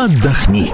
отдохни. 0.00 0.72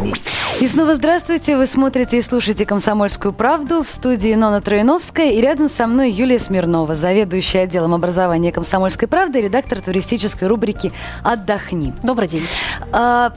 И 0.61 0.69
снова 0.69 0.95
здравствуйте. 0.95 1.57
Вы 1.57 1.67
смотрите 1.67 2.19
и 2.19 2.23
слушаете 2.23 2.65
«Комсомольскую 2.65 3.33
правду» 3.33 3.83
в 3.83 3.91
студии 3.91 4.33
Нона 4.35 4.61
Троиновская. 4.61 5.33
И 5.33 5.41
рядом 5.41 5.69
со 5.69 5.89
мной 5.89 6.13
Юлия 6.13 6.39
Смирнова, 6.39 6.95
заведующая 6.95 7.63
отделом 7.63 7.95
образования 7.95 8.53
«Комсомольской 8.53 9.09
правды» 9.09 9.41
и 9.41 9.43
редактор 9.43 9.81
туристической 9.81 10.47
рубрики 10.47 10.93
«Отдохни». 11.25 11.93
Добрый 12.05 12.29
день. 12.29 12.43
А, 12.93 13.33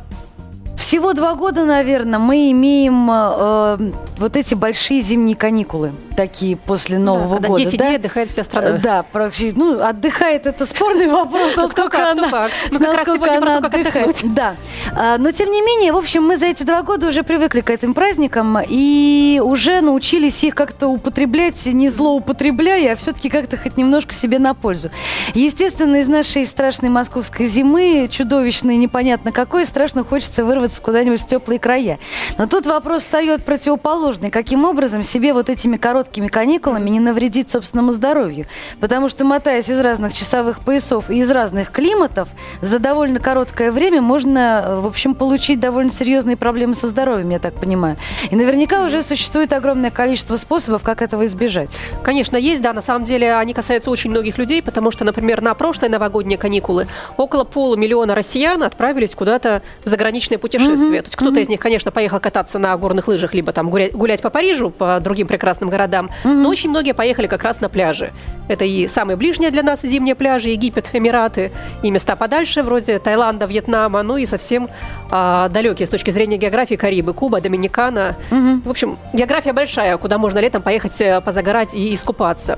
всего 0.77 1.13
два 1.13 1.33
года, 1.33 1.65
наверное, 1.65 2.19
мы 2.19 2.51
имеем 2.51 3.09
э, 3.11 3.91
вот 4.17 4.37
эти 4.37 4.53
большие 4.53 5.01
зимние 5.01 5.35
каникулы, 5.35 5.93
такие 6.19 6.57
после 6.57 6.99
Нового 6.99 7.39
да, 7.39 7.47
года. 7.47 7.63
10 7.63 7.79
да? 7.79 7.85
дней 7.85 7.95
отдыхает 7.95 8.29
вся 8.29 8.43
страна. 8.43 8.77
Да, 8.83 9.03
практически. 9.03 9.57
Ну, 9.57 9.81
отдыхает 9.81 10.47
это 10.47 10.65
спорный 10.65 11.07
вопрос, 11.07 11.55
насколько 11.55 12.11
она, 12.11 12.49
ну, 12.71 12.77
насколько 12.77 13.37
она 13.37 13.59
отдыхает. 13.59 14.17
Да. 14.23 14.57
А, 14.91 15.17
но 15.17 15.31
тем 15.31 15.49
не 15.49 15.61
менее, 15.61 15.93
в 15.93 15.97
общем, 15.97 16.27
мы 16.27 16.35
за 16.35 16.47
эти 16.47 16.63
два 16.63 16.81
года 16.81 17.07
уже 17.07 17.23
привыкли 17.23 17.61
к 17.61 17.69
этим 17.69 17.93
праздникам 17.93 18.57
и 18.67 19.41
уже 19.41 19.79
научились 19.79 20.43
их 20.43 20.55
как-то 20.55 20.89
употреблять, 20.89 21.65
не 21.67 21.87
злоупотребляя, 21.87 22.91
а 22.91 22.95
все-таки 22.97 23.29
как-то 23.29 23.55
хоть 23.55 23.77
немножко 23.77 24.13
себе 24.13 24.39
на 24.39 24.53
пользу. 24.53 24.91
Естественно, 25.33 25.95
из 26.01 26.09
нашей 26.09 26.45
страшной 26.45 26.89
московской 26.89 27.45
зимы, 27.45 28.09
чудовищной, 28.11 28.75
непонятно 28.75 29.31
какой, 29.31 29.65
страшно 29.65 30.03
хочется 30.03 30.43
вырваться 30.43 30.81
куда-нибудь 30.81 31.21
в 31.21 31.27
теплые 31.27 31.59
края. 31.59 31.97
Но 32.37 32.45
тут 32.45 32.65
вопрос 32.65 33.03
встает 33.03 33.45
противоположный. 33.45 34.29
Каким 34.29 34.65
образом 34.65 35.01
себе 35.01 35.31
вот 35.31 35.49
этими 35.49 35.77
короткими 35.77 36.08
каникулами 36.29 36.89
не 36.89 36.99
навредить 36.99 37.49
собственному 37.49 37.91
здоровью? 37.91 38.47
Потому 38.79 39.09
что, 39.09 39.25
мотаясь 39.25 39.69
из 39.69 39.79
разных 39.79 40.13
часовых 40.13 40.59
поясов 40.59 41.09
и 41.09 41.19
из 41.19 41.31
разных 41.31 41.71
климатов, 41.71 42.29
за 42.61 42.79
довольно 42.79 43.19
короткое 43.19 43.71
время 43.71 44.01
можно, 44.01 44.79
в 44.81 44.87
общем, 44.87 45.15
получить 45.15 45.59
довольно 45.59 45.91
серьезные 45.91 46.37
проблемы 46.37 46.75
со 46.75 46.87
здоровьем, 46.87 47.29
я 47.29 47.39
так 47.39 47.53
понимаю. 47.53 47.97
И 48.31 48.35
наверняка 48.35 48.83
уже 48.83 49.03
существует 49.03 49.53
огромное 49.53 49.91
количество 49.91 50.35
способов, 50.37 50.83
как 50.83 51.01
этого 51.01 51.25
избежать. 51.25 51.69
Конечно, 52.03 52.37
есть, 52.37 52.61
да. 52.61 52.73
На 52.73 52.81
самом 52.81 53.05
деле 53.05 53.35
они 53.35 53.53
касаются 53.53 53.91
очень 53.91 54.09
многих 54.09 54.37
людей, 54.37 54.61
потому 54.61 54.91
что, 54.91 55.03
например, 55.03 55.41
на 55.41 55.53
прошлые 55.53 55.91
новогодние 55.91 56.37
каникулы 56.37 56.87
около 57.17 57.43
полумиллиона 57.43 58.15
россиян 58.15 58.63
отправились 58.63 59.13
куда-то 59.15 59.61
в 59.83 59.89
заграничное 59.89 60.37
путешествие. 60.37 60.99
Mm-hmm. 60.99 61.03
То 61.03 61.07
есть 61.07 61.15
кто-то 61.15 61.39
mm-hmm. 61.39 61.41
из 61.41 61.49
них, 61.49 61.59
конечно, 61.59 61.91
поехал 61.91 62.19
кататься 62.19 62.59
на 62.59 62.75
горных 62.77 63.07
лыжах, 63.07 63.33
либо 63.33 63.51
там 63.51 63.69
гулять, 63.69 63.93
гулять 63.93 64.21
по 64.21 64.29
Парижу, 64.29 64.69
по 64.69 64.99
другим 65.01 65.27
прекрасным 65.27 65.69
городам, 65.69 65.98
mm-hmm. 66.07 66.33
но 66.33 66.49
очень 66.49 66.69
многие 66.69 66.93
поехали 66.93 67.27
как 67.27 67.43
раз 67.43 67.61
на 67.61 67.69
пляжи. 67.69 68.11
Это 68.47 68.65
и 68.65 68.87
самые 68.87 69.15
ближние 69.15 69.51
для 69.51 69.63
нас 69.63 69.81
зимние 69.81 70.15
пляжи, 70.15 70.49
Египет, 70.49 70.89
Эмираты, 70.93 71.51
и 71.83 71.91
места 71.91 72.15
подальше, 72.15 72.63
вроде 72.63 72.99
Таиланда, 72.99 73.45
Вьетнама, 73.45 74.01
ну 74.03 74.17
и 74.17 74.25
совсем 74.25 74.69
а, 75.11 75.49
далекие 75.49 75.85
с 75.85 75.89
точки 75.89 76.11
зрения 76.11 76.37
географии 76.37 76.75
Карибы, 76.75 77.13
Куба, 77.13 77.41
Доминикана. 77.41 78.15
Mm-hmm. 78.31 78.63
В 78.63 78.69
общем, 78.69 78.97
география 79.13 79.53
большая, 79.53 79.97
куда 79.97 80.17
можно 80.17 80.39
летом 80.39 80.61
поехать 80.61 80.99
э, 81.01 81.21
позагорать 81.21 81.73
и 81.73 81.93
искупаться. 81.93 82.57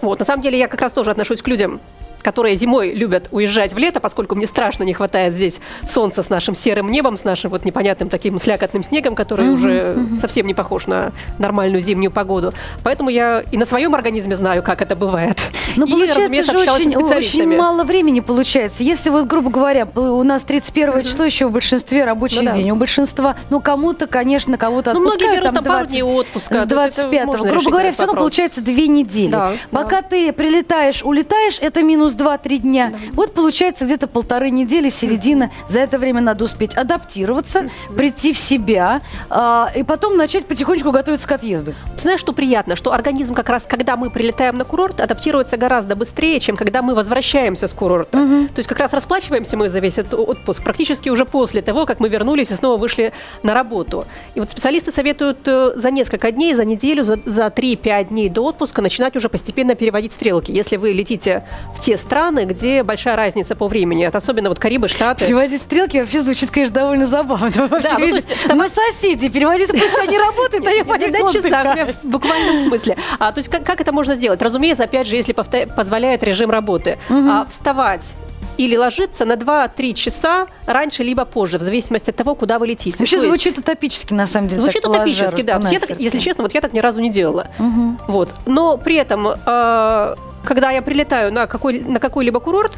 Вот, 0.00 0.18
на 0.18 0.24
самом 0.24 0.42
деле 0.42 0.58
я 0.58 0.66
как 0.66 0.80
раз 0.80 0.92
тоже 0.92 1.10
отношусь 1.10 1.42
к 1.42 1.48
людям, 1.48 1.80
которые 2.22 2.54
зимой 2.56 2.92
любят 2.92 3.28
уезжать 3.30 3.72
в 3.72 3.78
лето, 3.78 4.00
поскольку 4.00 4.34
мне 4.34 4.46
страшно 4.46 4.84
не 4.84 4.94
хватает 4.94 5.34
здесь 5.34 5.60
солнца 5.88 6.22
с 6.22 6.28
нашим 6.28 6.54
серым 6.54 6.90
небом, 6.90 7.16
с 7.16 7.24
нашим 7.24 7.50
вот 7.50 7.64
непонятным 7.64 8.08
таким 8.08 8.38
слякотным 8.38 8.82
снегом, 8.82 9.14
который 9.14 9.46
mm-hmm, 9.46 9.52
уже 9.52 9.70
mm-hmm. 9.70 10.16
совсем 10.16 10.46
не 10.46 10.54
похож 10.54 10.86
на 10.86 11.12
нормальную 11.38 11.80
зимнюю 11.80 12.10
погоду. 12.10 12.52
Поэтому 12.82 13.10
я 13.10 13.44
и 13.50 13.56
на 13.56 13.66
своем 13.66 13.94
организме 13.94 14.34
знаю, 14.34 14.62
как 14.62 14.82
это 14.82 14.96
бывает. 14.96 15.38
Но 15.76 15.86
ну, 15.86 15.86
и, 15.86 15.90
получается 16.06 16.52
же 16.52 16.58
очень, 16.58 16.96
очень 16.96 17.56
мало 17.56 17.84
времени 17.84 18.20
получается. 18.20 18.82
Если 18.82 19.10
вот, 19.10 19.26
грубо 19.26 19.50
говоря, 19.50 19.86
у 19.94 20.22
нас 20.22 20.42
31 20.44 20.88
mm-hmm. 20.88 21.04
число 21.04 21.24
еще 21.24 21.46
в 21.46 21.52
большинстве 21.52 22.04
рабочий 22.04 22.40
ну, 22.40 22.52
день, 22.52 22.68
да. 22.68 22.72
у 22.74 22.76
большинства, 22.76 23.36
ну 23.50 23.60
кому-то, 23.60 24.06
конечно, 24.06 24.58
кого-то 24.58 24.92
ну, 24.92 25.00
отпускают. 25.00 25.40
Многие 25.40 25.40
берут 25.40 25.54
там 25.54 25.64
20, 25.64 25.78
пару 25.78 25.86
дней 25.86 26.02
отпуска. 26.02 26.62
С 26.62 26.66
25 26.66 27.26
Грубо 27.40 27.70
говоря, 27.70 27.92
все 27.92 28.02
равно 28.04 28.18
получается 28.18 28.60
две 28.60 28.88
недели. 28.88 29.30
Да, 29.30 29.52
Пока 29.70 30.02
да. 30.02 30.08
ты 30.08 30.32
прилетаешь, 30.32 31.02
улетаешь, 31.04 31.58
это 31.60 31.82
минус 31.82 32.09
минус 32.10 32.16
2-3 32.16 32.58
дня. 32.58 32.90
Да. 32.92 32.98
Вот 33.12 33.34
получается 33.34 33.84
где-то 33.84 34.06
полторы 34.06 34.50
недели, 34.50 34.90
середина. 34.90 35.50
За 35.68 35.80
это 35.80 35.98
время 35.98 36.20
надо 36.20 36.44
успеть 36.44 36.74
адаптироваться, 36.74 37.70
прийти 37.96 38.32
в 38.32 38.38
себя 38.38 39.00
э, 39.30 39.66
и 39.76 39.82
потом 39.82 40.16
начать 40.16 40.46
потихонечку 40.46 40.90
готовиться 40.90 41.26
к 41.26 41.32
отъезду. 41.32 41.74
Ты 41.96 42.02
знаешь, 42.02 42.20
что 42.20 42.32
приятно? 42.32 42.76
Что 42.76 42.92
организм 42.92 43.34
как 43.34 43.48
раз, 43.48 43.64
когда 43.68 43.96
мы 43.96 44.10
прилетаем 44.10 44.56
на 44.56 44.64
курорт, 44.64 45.00
адаптируется 45.00 45.56
гораздо 45.56 45.96
быстрее, 45.96 46.40
чем 46.40 46.56
когда 46.56 46.82
мы 46.82 46.94
возвращаемся 46.94 47.68
с 47.68 47.72
курорта. 47.72 48.18
Угу. 48.18 48.48
То 48.48 48.58
есть 48.58 48.68
как 48.68 48.78
раз 48.78 48.92
расплачиваемся 48.92 49.56
мы 49.56 49.68
за 49.68 49.80
весь 49.80 49.98
этот 49.98 50.14
отпуск 50.14 50.62
практически 50.62 51.08
уже 51.08 51.24
после 51.24 51.62
того, 51.62 51.86
как 51.86 52.00
мы 52.00 52.08
вернулись 52.08 52.50
и 52.50 52.54
снова 52.54 52.78
вышли 52.78 53.12
на 53.42 53.54
работу. 53.54 54.04
И 54.34 54.40
вот 54.40 54.50
специалисты 54.50 54.92
советуют 54.92 55.46
э, 55.46 55.72
за 55.76 55.90
несколько 55.90 56.32
дней, 56.32 56.54
за 56.54 56.64
неделю, 56.64 57.04
за, 57.04 57.18
за 57.24 57.46
3-5 57.46 58.08
дней 58.08 58.28
до 58.28 58.44
отпуска 58.44 58.82
начинать 58.82 59.16
уже 59.16 59.28
постепенно 59.28 59.74
переводить 59.74 60.12
стрелки. 60.12 60.52
Если 60.52 60.76
вы 60.76 60.92
летите 60.92 61.44
в 61.76 61.80
те 61.80 61.96
страны, 62.00 62.44
где 62.44 62.82
большая 62.82 63.16
разница 63.16 63.54
по 63.54 63.68
времени. 63.68 64.06
Это 64.06 64.18
особенно 64.18 64.48
вот 64.48 64.58
Карибы, 64.58 64.88
Штаты. 64.88 65.24
Переводить 65.24 65.62
стрелки 65.62 65.98
вообще 65.98 66.20
звучит, 66.20 66.50
конечно, 66.50 66.74
довольно 66.74 67.06
забавно. 67.06 67.50
Да, 67.50 67.68
ну, 67.70 67.98
то 67.98 68.04
есть, 68.04 68.48
на 68.48 68.68
соседи 68.68 69.28
переводить, 69.28 69.68
пусть 69.70 69.98
они 69.98 70.18
работают, 70.18 70.66
а 70.66 70.70
я 70.70 70.84
пойду 70.84 71.06
на 71.06 71.32
часах, 71.32 71.94
в 72.02 72.08
буквальном 72.08 72.66
смысле. 72.66 72.96
А, 73.18 73.32
то 73.32 73.38
есть 73.38 73.48
как, 73.50 73.64
как 73.64 73.80
это 73.80 73.92
можно 73.92 74.14
сделать? 74.14 74.42
Разумеется, 74.42 74.84
опять 74.84 75.06
же, 75.06 75.16
если 75.16 75.32
позволяет 75.32 76.22
режим 76.22 76.50
работы. 76.50 76.98
Угу. 77.08 77.28
А, 77.28 77.46
вставать 77.48 78.14
или 78.60 78.76
ложиться 78.76 79.24
на 79.24 79.34
2-3 79.34 79.94
часа 79.94 80.46
раньше 80.66 81.02
либо 81.02 81.24
позже, 81.24 81.58
в 81.58 81.62
зависимости 81.62 82.10
от 82.10 82.16
того, 82.16 82.34
куда 82.34 82.58
вы 82.58 82.66
летите. 82.66 82.98
Вообще 82.98 83.16
То 83.16 83.22
звучит 83.22 83.56
есть... 83.56 83.58
утопически, 83.58 84.12
на 84.12 84.26
самом 84.26 84.48
деле. 84.48 84.60
Звучит 84.60 84.84
утопически, 84.84 85.40
да. 85.40 85.60
Я 85.70 85.80
так, 85.80 85.98
если 85.98 86.18
честно, 86.18 86.42
вот 86.42 86.52
я 86.52 86.60
так 86.60 86.74
ни 86.74 86.80
разу 86.80 87.00
не 87.00 87.10
делала. 87.10 87.48
Угу. 87.58 87.96
Вот. 88.08 88.28
Но 88.44 88.76
при 88.76 88.96
этом 88.96 89.28
э, 89.28 90.14
когда 90.50 90.72
я 90.72 90.82
прилетаю 90.82 91.32
на, 91.32 91.46
какой, 91.46 91.78
на 91.78 92.00
какой-либо 92.00 92.40
курорт, 92.40 92.72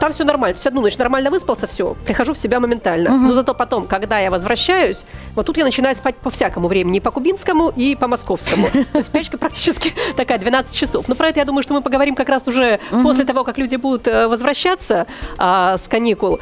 там 0.00 0.14
все 0.14 0.24
нормально. 0.24 0.54
То 0.54 0.60
есть 0.60 0.66
одну 0.66 0.80
ночь 0.80 0.96
нормально 0.96 1.30
выспался, 1.30 1.66
все, 1.66 1.94
прихожу 2.06 2.32
в 2.32 2.38
себя 2.38 2.58
моментально. 2.58 3.10
Угу. 3.10 3.26
Но 3.26 3.32
зато 3.34 3.52
потом, 3.52 3.86
когда 3.86 4.18
я 4.18 4.30
возвращаюсь, 4.30 5.04
вот 5.34 5.44
тут 5.44 5.58
я 5.58 5.64
начинаю 5.64 5.94
спать 5.94 6.16
по 6.16 6.30
всякому 6.30 6.68
времени, 6.68 6.96
и 6.96 7.00
по 7.00 7.10
кубинскому, 7.10 7.68
и 7.68 7.94
по 7.96 8.08
московскому. 8.08 8.68
То 8.92 8.98
есть 8.98 9.08
спячка 9.08 9.36
практически 9.36 9.92
такая 10.16 10.38
12 10.38 10.74
часов. 10.74 11.06
Но 11.06 11.14
про 11.14 11.28
это, 11.28 11.40
я 11.40 11.44
думаю, 11.44 11.62
что 11.62 11.74
мы 11.74 11.82
поговорим 11.82 12.14
как 12.14 12.30
раз 12.30 12.48
уже 12.48 12.80
после 13.02 13.26
того, 13.26 13.44
как 13.44 13.58
люди 13.58 13.76
будут 13.76 14.08
э, 14.08 14.26
возвращаться 14.26 15.06
а, 15.36 15.76
с 15.76 15.86
каникул. 15.86 16.40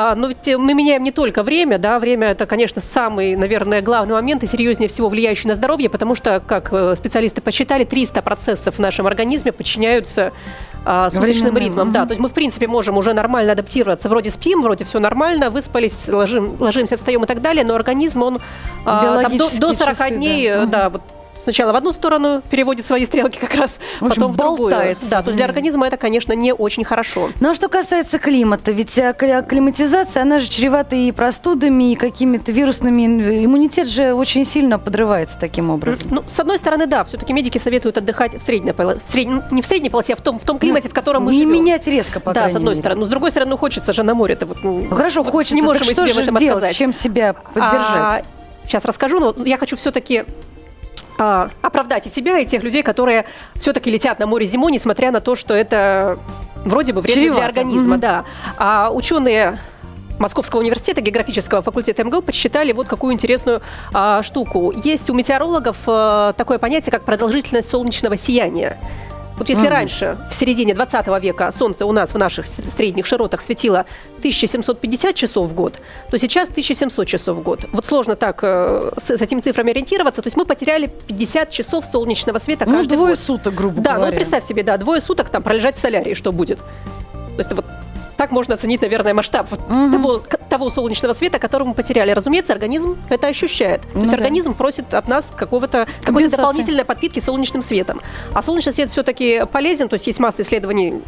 А, 0.00 0.14
но 0.14 0.28
ведь 0.28 0.46
мы 0.56 0.74
меняем 0.74 1.02
не 1.02 1.10
только 1.10 1.42
время, 1.42 1.76
да, 1.76 1.98
время 1.98 2.28
это, 2.28 2.46
конечно, 2.46 2.80
самый, 2.80 3.34
наверное, 3.34 3.82
главный 3.82 4.14
момент 4.14 4.44
и 4.44 4.46
серьезнее 4.46 4.88
всего 4.88 5.08
влияющий 5.08 5.48
на 5.48 5.56
здоровье, 5.56 5.90
потому 5.90 6.14
что, 6.14 6.38
как 6.38 6.72
э, 6.72 6.94
специалисты 6.94 7.40
посчитали, 7.40 7.82
300 7.82 8.22
процессов 8.22 8.76
в 8.76 8.78
нашем 8.78 9.08
организме 9.08 9.50
подчиняются 9.50 10.32
а, 10.84 11.10
суточным 11.10 11.52
Временным. 11.52 11.62
ритмом. 11.64 11.88
Угу. 11.88 11.94
Да, 11.94 12.06
то 12.06 12.12
есть 12.12 12.20
мы, 12.20 12.28
в 12.28 12.32
принципе, 12.32 12.68
можем 12.68 12.96
уже 12.96 13.12
нормально 13.12 13.54
адаптироваться. 13.54 14.08
Вроде 14.08 14.30
спим, 14.30 14.62
вроде 14.62 14.84
все 14.84 15.00
нормально, 15.00 15.50
выспались, 15.50 16.06
ложим, 16.06 16.54
ложимся, 16.60 16.96
встаем 16.96 17.24
и 17.24 17.26
так 17.26 17.42
далее, 17.42 17.64
но 17.64 17.74
организм, 17.74 18.22
он 18.22 18.38
а, 18.84 19.20
там, 19.20 19.36
до, 19.36 19.48
до 19.58 19.74
40 19.74 19.96
часы, 19.96 20.10
дней, 20.14 20.48
да, 20.48 20.66
да 20.66 20.90
вот 20.90 21.02
сначала 21.48 21.72
в 21.72 21.76
одну 21.76 21.92
сторону 21.92 22.42
переводит 22.50 22.84
свои 22.84 23.06
стрелки 23.06 23.38
как 23.38 23.54
раз, 23.54 23.78
в 24.00 24.04
общем, 24.04 24.08
потом 24.08 24.32
в 24.32 24.36
другую. 24.36 24.70
Болтается. 24.70 25.08
Да, 25.10 25.22
то 25.22 25.28
есть 25.28 25.38
для 25.38 25.46
организма 25.46 25.86
это, 25.86 25.96
конечно, 25.96 26.34
не 26.34 26.52
очень 26.52 26.84
хорошо. 26.84 27.30
Ну 27.40 27.50
а 27.50 27.54
что 27.54 27.68
касается 27.68 28.18
климата, 28.18 28.70
ведь 28.70 28.98
э, 28.98 29.14
климатизация, 29.48 30.24
она 30.24 30.40
же 30.40 30.48
чревата 30.48 30.94
и 30.94 31.10
простудами, 31.10 31.92
и 31.92 31.94
какими-то 31.94 32.52
вирусными. 32.52 33.44
Иммунитет 33.46 33.88
же 33.88 34.12
очень 34.12 34.44
сильно 34.44 34.78
подрывается 34.78 35.38
таким 35.38 35.70
образом. 35.70 36.08
Ну, 36.10 36.24
с 36.26 36.38
одной 36.38 36.58
стороны, 36.58 36.86
да, 36.86 37.04
все-таки 37.04 37.32
медики 37.32 37.56
советуют 37.56 37.96
отдыхать 37.96 38.34
в 38.34 38.42
средней 38.42 38.72
полосе, 38.72 39.00
в 39.02 39.08
средней, 39.08 39.40
не 39.50 39.62
в 39.62 39.66
средней 39.66 39.88
полосе, 39.88 40.12
а 40.12 40.16
в 40.16 40.20
том, 40.20 40.38
в 40.38 40.44
том 40.44 40.58
климате, 40.58 40.90
в 40.90 40.92
котором 40.94 41.24
мы 41.24 41.32
не 41.32 41.38
живем. 41.38 41.52
Не 41.54 41.60
менять 41.60 41.86
резко, 41.86 42.20
по 42.20 42.34
Да, 42.34 42.50
с 42.50 42.56
одной 42.56 42.74
мере. 42.74 42.80
стороны. 42.80 43.00
Но 43.00 43.06
с 43.06 43.08
другой 43.08 43.30
стороны, 43.30 43.52
ну, 43.52 43.56
хочется 43.56 43.94
же 43.94 44.02
на 44.02 44.12
море. 44.12 44.34
Это 44.34 44.44
вот, 44.44 44.62
ну, 44.62 44.84
Хорошо, 44.90 45.22
вот 45.22 45.30
хочется. 45.32 45.54
Не 45.54 45.62
можем 45.62 45.86
так 45.86 45.92
что 45.92 46.02
себе 46.02 46.12
же 46.12 46.20
в 46.20 46.22
этом 46.24 46.36
делать, 46.36 46.56
отказать. 46.56 46.76
чем 46.76 46.92
себя 46.92 47.32
поддержать? 47.32 47.78
А, 47.84 48.22
сейчас 48.66 48.84
расскажу, 48.84 49.18
но 49.18 49.34
я 49.44 49.56
хочу 49.56 49.76
все-таки 49.76 50.24
а, 51.18 51.50
оправдать 51.62 52.06
и 52.06 52.10
себя, 52.10 52.38
и 52.38 52.46
тех 52.46 52.62
людей, 52.62 52.82
которые 52.82 53.26
все-таки 53.56 53.90
летят 53.90 54.18
на 54.18 54.26
море 54.26 54.46
зимой, 54.46 54.72
несмотря 54.72 55.10
на 55.10 55.20
то, 55.20 55.34
что 55.34 55.54
это 55.54 56.18
вроде 56.64 56.92
бы 56.92 57.00
вредно 57.00 57.34
для 57.34 57.44
организма. 57.44 57.96
Mm-hmm. 57.96 58.00
Да. 58.00 58.24
А 58.56 58.90
ученые 58.92 59.58
Московского 60.18 60.60
университета 60.60 61.00
географического 61.00 61.62
факультета 61.62 62.04
МГУ 62.04 62.22
подсчитали 62.22 62.72
вот 62.72 62.86
какую 62.86 63.14
интересную 63.14 63.62
а, 63.92 64.22
штуку. 64.22 64.72
Есть 64.72 65.10
у 65.10 65.14
метеорологов 65.14 65.76
а, 65.86 66.32
такое 66.34 66.58
понятие, 66.58 66.90
как 66.90 67.04
продолжительность 67.04 67.70
солнечного 67.70 68.16
сияния. 68.16 68.78
Вот 69.38 69.48
если 69.48 69.66
mm-hmm. 69.66 69.70
раньше, 69.70 70.18
в 70.30 70.34
середине 70.34 70.74
20 70.74 71.06
века, 71.22 71.52
Солнце 71.52 71.86
у 71.86 71.92
нас 71.92 72.12
в 72.12 72.18
наших 72.18 72.46
средних 72.48 73.06
широтах 73.06 73.40
светило 73.40 73.86
1750 74.18 75.14
часов 75.14 75.48
в 75.48 75.54
год, 75.54 75.80
то 76.10 76.18
сейчас 76.18 76.48
1700 76.48 77.06
часов 77.06 77.38
в 77.38 77.42
год. 77.42 77.66
Вот 77.72 77.84
сложно 77.86 78.16
так 78.16 78.40
э, 78.42 78.92
с, 78.96 79.10
с 79.10 79.22
этими 79.22 79.40
цифрами 79.40 79.70
ориентироваться. 79.70 80.22
То 80.22 80.26
есть 80.26 80.36
мы 80.36 80.44
потеряли 80.44 80.90
50 81.06 81.50
часов 81.50 81.84
солнечного 81.84 82.38
света 82.38 82.64
ну, 82.66 82.72
каждый 82.72 82.96
двое 82.96 83.14
год. 83.14 83.24
суток, 83.24 83.54
грубо 83.54 83.80
да, 83.80 83.94
говоря. 83.94 84.06
Да, 84.06 84.10
ну 84.10 84.16
представь 84.16 84.44
себе, 84.44 84.62
да, 84.62 84.76
двое 84.76 85.00
суток 85.00 85.28
там 85.28 85.42
пролежать 85.42 85.76
в 85.76 85.78
солярии, 85.78 86.14
что 86.14 86.32
будет. 86.32 86.58
То 86.58 87.38
есть 87.38 87.52
вот 87.52 87.64
так 88.18 88.32
можно 88.32 88.54
оценить, 88.54 88.82
наверное, 88.82 89.14
масштаб 89.14 89.46
вот 89.48 89.60
угу. 89.60 89.92
того, 89.92 90.22
того 90.50 90.70
солнечного 90.70 91.12
света, 91.12 91.38
который 91.38 91.66
мы 91.66 91.74
потеряли. 91.74 92.10
Разумеется, 92.10 92.52
организм 92.52 92.98
это 93.08 93.28
ощущает. 93.28 93.82
То 93.82 93.88
ну, 93.94 94.00
есть 94.00 94.10
да. 94.10 94.16
организм 94.16 94.54
просит 94.54 94.92
от 94.92 95.06
нас 95.06 95.32
какого-то, 95.34 95.86
какой-то 96.02 96.36
дополнительной 96.36 96.84
подпитки 96.84 97.20
солнечным 97.20 97.62
светом. 97.62 98.02
А 98.34 98.42
солнечный 98.42 98.72
свет 98.72 98.90
все-таки 98.90 99.44
полезен, 99.50 99.88
то 99.88 99.94
есть 99.94 100.08
есть 100.08 100.18
масса 100.18 100.42
исследований 100.42 101.00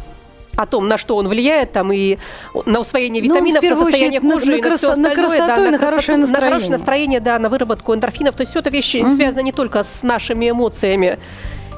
о 0.55 0.65
том, 0.65 0.87
на 0.87 0.97
что 0.97 1.17
он 1.17 1.27
влияет, 1.27 1.73
там 1.73 1.91
и 1.91 2.17
на 2.65 2.79
усвоение 2.79 3.21
ну, 3.21 3.29
витаминов, 3.29 3.61
ну, 3.61 3.69
на 3.69 3.75
состояние 3.75 4.21
очередь, 4.21 4.33
кожи, 4.33 4.51
на, 4.51 4.55
и 4.55 4.61
на, 4.61 4.77
все 4.77 4.87
остальное, 4.91 5.09
на 5.09 5.15
красоту 5.15 5.47
да, 5.47 5.55
и 5.55 5.65
на, 5.65 5.71
на 5.71 5.77
хорошее 5.77 6.17
настроение. 6.17 6.49
На 6.49 6.55
хорошее 6.55 6.71
настроение, 6.71 7.19
да, 7.19 7.39
на 7.39 7.49
выработку 7.49 7.93
эндорфинов. 7.93 8.35
То 8.35 8.41
есть 8.41 8.51
все 8.51 8.59
это 8.59 8.69
вещи 8.69 8.97
угу. 8.97 9.11
связаны 9.11 9.43
не 9.43 9.51
только 9.51 9.83
с 9.83 10.01
нашими 10.01 10.49
эмоциями, 10.49 11.19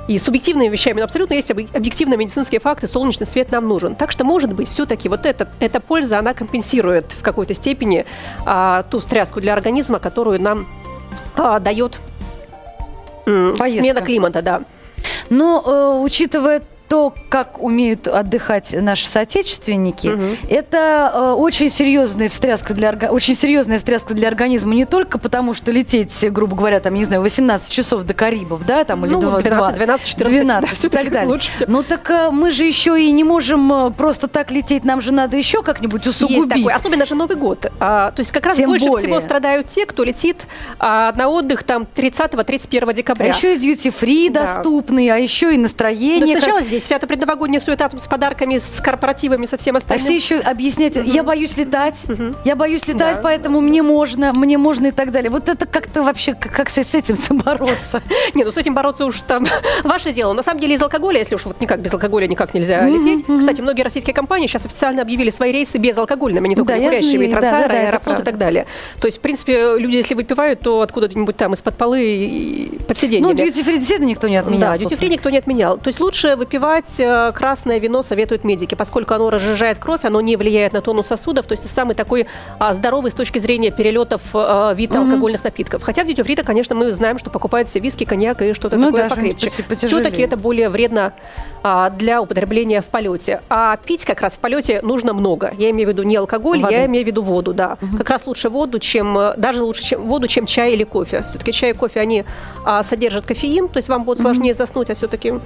и 0.08 0.18
субъективными 0.18 0.68
вещами, 0.68 1.00
но 1.00 1.06
абсолютно 1.06 1.36
есть 1.36 1.50
объективные 1.52 2.18
медицинские 2.18 2.60
факты, 2.60 2.88
солнечный 2.88 3.28
свет 3.28 3.52
нам 3.52 3.68
нужен. 3.68 3.96
Так 3.96 4.12
что, 4.12 4.24
может 4.24 4.54
быть, 4.54 4.70
все-таки 4.70 5.08
вот 5.08 5.26
это, 5.26 5.50
эта 5.60 5.80
польза, 5.80 6.20
она 6.20 6.34
компенсирует 6.34 7.14
в 7.14 7.22
какой-то 7.22 7.54
степени 7.54 8.06
а, 8.46 8.84
ту 8.84 9.00
стряску 9.00 9.40
для 9.40 9.54
организма, 9.54 10.00
которую 10.00 10.42
нам 10.42 10.68
а, 11.36 11.60
дает 11.60 11.98
смена 13.26 14.02
климата, 14.02 14.42
да. 14.42 14.62
Но 15.30 15.64
э, 15.66 16.04
учитывая 16.04 16.62
то, 16.94 17.12
как 17.28 17.60
умеют 17.60 18.08
отдыхать 18.08 18.76
наши 18.80 19.08
соотечественники, 19.08 20.10
угу. 20.10 20.24
это 20.48 21.12
э, 21.12 21.32
очень 21.32 21.72
серьезная 21.72 22.30
встряска 22.30 22.76
для 22.76 22.92
очень 23.10 23.34
серьезная 23.34 23.80
встряска 23.80 24.14
для 24.14 24.28
организма 24.28 24.76
не 24.76 24.86
только 24.86 25.18
потому, 25.18 25.56
что 25.56 25.72
лететь, 25.72 26.24
грубо 26.30 26.56
говоря, 26.56 26.80
там 26.80 26.94
не 26.94 27.04
знаю, 27.04 27.24
18 27.24 27.68
часов 27.72 28.04
до 28.04 28.14
Карибов, 28.14 28.64
да, 28.68 28.84
там 28.84 29.08
или 29.08 29.14
ну, 29.14 29.22
2, 29.22 29.40
12, 29.40 29.76
12, 29.76 30.08
14, 30.08 30.38
12 30.38 30.82
да, 30.82 30.88
и 30.88 30.92
так 31.04 31.12
далее. 31.12 31.32
Лучше 31.32 31.52
всего. 31.52 31.72
Ну 31.72 31.82
так 31.82 32.08
э, 32.12 32.30
мы 32.30 32.52
же 32.52 32.64
еще 32.64 33.02
и 33.02 33.12
не 33.12 33.24
можем 33.24 33.74
э, 33.74 33.90
просто 33.90 34.28
так 34.28 34.52
лететь, 34.52 34.84
нам 34.84 35.02
же 35.02 35.12
надо 35.12 35.36
еще 35.36 35.64
как-нибудь 35.64 36.06
усугубить. 36.06 36.38
Есть 36.38 36.50
такое, 36.50 36.76
особенно 36.76 37.08
же 37.08 37.16
Новый 37.16 37.38
год. 37.38 37.72
А, 37.80 38.12
то 38.12 38.20
есть 38.20 38.32
как 38.32 38.46
раз 38.46 38.56
Тем 38.56 38.70
больше 38.70 38.86
более. 38.86 39.08
всего 39.08 39.20
страдают 39.20 39.66
те, 39.66 39.88
кто 39.88 40.04
летит 40.04 40.46
а, 40.78 41.12
на 41.14 41.28
отдых 41.28 41.64
там 41.64 41.88
30-31 41.96 42.94
декабря. 42.94 43.26
А 43.26 43.30
еще 43.30 43.56
и 43.56 43.58
duty-free 43.58 44.30
да. 44.30 44.42
доступный, 44.42 45.10
а 45.10 45.18
еще 45.18 45.56
и 45.56 45.58
настроение. 45.58 46.36
Но 46.36 46.40
сначала 46.40 46.62
здесь 46.62 46.83
есть 46.84 46.88
вся 46.88 46.98
эта 46.98 47.08
предновогодняя 47.08 47.60
суета 47.60 47.90
с 47.98 48.08
подарками, 48.08 48.58
с 48.58 48.82
корпоративами, 48.82 49.46
со 49.46 49.58
всем 49.58 49.76
остальным. 49.76 50.04
А 50.04 50.06
все 50.06 50.16
еще 50.16 50.40
объяснять, 50.40 50.98
угу. 50.98 51.10
я 51.10 51.24
боюсь 51.24 51.58
летать, 51.58 52.04
угу. 52.08 52.36
я 52.46 52.56
боюсь 52.56 52.88
летать, 52.88 53.16
да. 53.16 53.22
поэтому 53.22 53.62
мне 53.62 53.82
можно, 53.82 54.34
мне 54.34 54.58
можно 54.58 54.88
и 54.88 54.92
так 54.92 55.12
далее. 55.12 55.30
Вот 55.30 55.50
это 55.50 55.66
как-то 55.66 56.04
вообще, 56.04 56.34
как, 56.34 56.52
как 56.52 56.70
с 56.70 56.78
этим 56.78 57.16
бороться? 57.44 58.02
Не, 58.34 58.44
ну 58.44 58.52
с 58.52 58.58
этим 58.58 58.74
бороться 58.74 59.06
уж 59.06 59.22
там 59.22 59.46
ваше 59.84 60.14
дело. 60.14 60.34
На 60.34 60.44
самом 60.44 60.60
деле 60.60 60.76
из 60.76 60.82
алкоголя, 60.82 61.20
если 61.20 61.36
уж 61.36 61.46
вот 61.46 61.60
никак 61.62 61.80
без 61.80 61.94
алкоголя 61.94 62.28
никак 62.28 62.54
нельзя 62.54 62.88
лететь. 62.88 63.26
Кстати, 63.26 63.62
многие 63.62 63.84
российские 63.84 64.14
компании 64.14 64.48
сейчас 64.48 64.66
официально 64.66 65.02
объявили 65.02 65.30
свои 65.30 65.52
рейсы 65.52 65.78
безалкогольными, 65.78 66.48
не 66.48 66.56
только 66.56 66.76
курящими, 66.76 67.28
Трансаэро, 67.28 67.74
Аэрофлот 67.74 68.20
и 68.20 68.24
так 68.24 68.38
далее. 68.38 68.68
То 69.00 69.08
есть, 69.08 69.18
в 69.18 69.22
принципе, 69.22 69.78
люди, 69.78 69.96
если 69.96 70.14
выпивают, 70.14 70.60
то 70.60 70.82
откуда-нибудь 70.82 71.38
там 71.38 71.54
из-под 71.54 71.78
полы 71.78 72.04
и 72.04 72.80
под 72.88 72.98
сиденьями. 72.98 73.32
Ну, 73.32 73.38
дьюти-фри 73.38 73.80
никто 74.00 74.28
не 74.28 74.38
отменял. 74.38 74.72
Да, 74.72 74.78
дьюти-фри 74.78 75.10
никто 75.10 75.30
не 75.30 75.38
отменял. 75.38 75.78
То 75.78 75.88
есть 75.88 76.00
лучше 76.00 76.36
выпивать 76.36 76.73
э, 77.00 77.14
Э, 77.14 77.32
красное 77.34 77.80
вино 77.80 78.02
советуют 78.02 78.44
медики, 78.44 78.76
поскольку 78.76 79.14
оно 79.14 79.30
разжижает 79.30 79.78
кровь, 79.78 80.04
оно 80.04 80.22
не 80.22 80.36
влияет 80.36 80.74
на 80.74 80.82
тонус 80.82 81.08
сосудов, 81.08 81.46
то 81.46 81.54
есть 81.54 81.70
самый 81.70 81.96
такой 81.96 82.28
а, 82.60 82.74
здоровый 82.74 83.12
с 83.12 83.14
точки 83.14 83.40
зрения 83.40 83.72
перелетов 83.72 84.22
а, 84.34 84.74
вид 84.74 84.92
угу. 84.92 85.02
алкогольных 85.02 85.44
напитков. 85.44 85.84
Хотя 85.84 86.04
в 86.04 86.08
дьюти 86.08 86.36
конечно, 86.36 86.76
мы 86.76 86.92
знаем, 86.94 87.20
что 87.20 87.30
покупают 87.30 87.68
все 87.68 87.80
виски, 87.80 88.06
коньяк 88.06 88.42
и 88.42 88.54
что-то 88.54 88.78
ну, 88.78 88.88
такое 88.88 89.04
да, 89.04 89.16
покрепче. 89.16 89.50
Все-таки 89.50 90.22
это 90.22 90.38
более 90.38 90.70
вредно 90.70 91.14
а, 91.62 91.90
для 91.90 92.22
употребления 92.22 92.82
в 92.82 92.86
полете. 92.86 93.42
А 93.50 93.78
пить 93.78 94.06
как 94.06 94.22
раз 94.22 94.34
в 94.34 94.40
полете 94.40 94.82
нужно 94.82 95.14
много. 95.14 95.54
Я 95.58 95.70
имею 95.70 95.90
в 95.90 95.92
виду 95.92 96.04
не 96.04 96.16
алкоголь, 96.16 96.60
Воды. 96.60 96.74
я 96.74 96.86
имею 96.86 97.04
в 97.04 97.08
виду 97.08 97.22
воду, 97.22 97.54
да. 97.54 97.78
Угу. 97.82 97.98
Как 97.98 98.10
раз 98.10 98.26
лучше 98.26 98.50
воду, 98.50 98.80
чем 98.80 99.18
даже 99.38 99.62
лучше 99.64 99.84
чем 99.84 100.02
воду, 100.04 100.28
чем 100.28 100.46
чай 100.46 100.74
или 100.74 100.84
кофе. 100.84 101.24
Все-таки 101.30 101.52
чай 101.52 101.72
и 101.72 101.74
кофе 101.74 102.00
они 102.00 102.26
а, 102.66 102.84
содержат 102.84 103.26
кофеин, 103.26 103.68
то 103.68 103.78
есть 103.78 103.90
вам 103.90 104.04
будет 104.04 104.20
сложнее 104.20 104.54
угу. 104.54 104.58
заснуть, 104.58 104.90
а 104.90 104.96
все-таки 104.96 105.32
в 105.32 105.42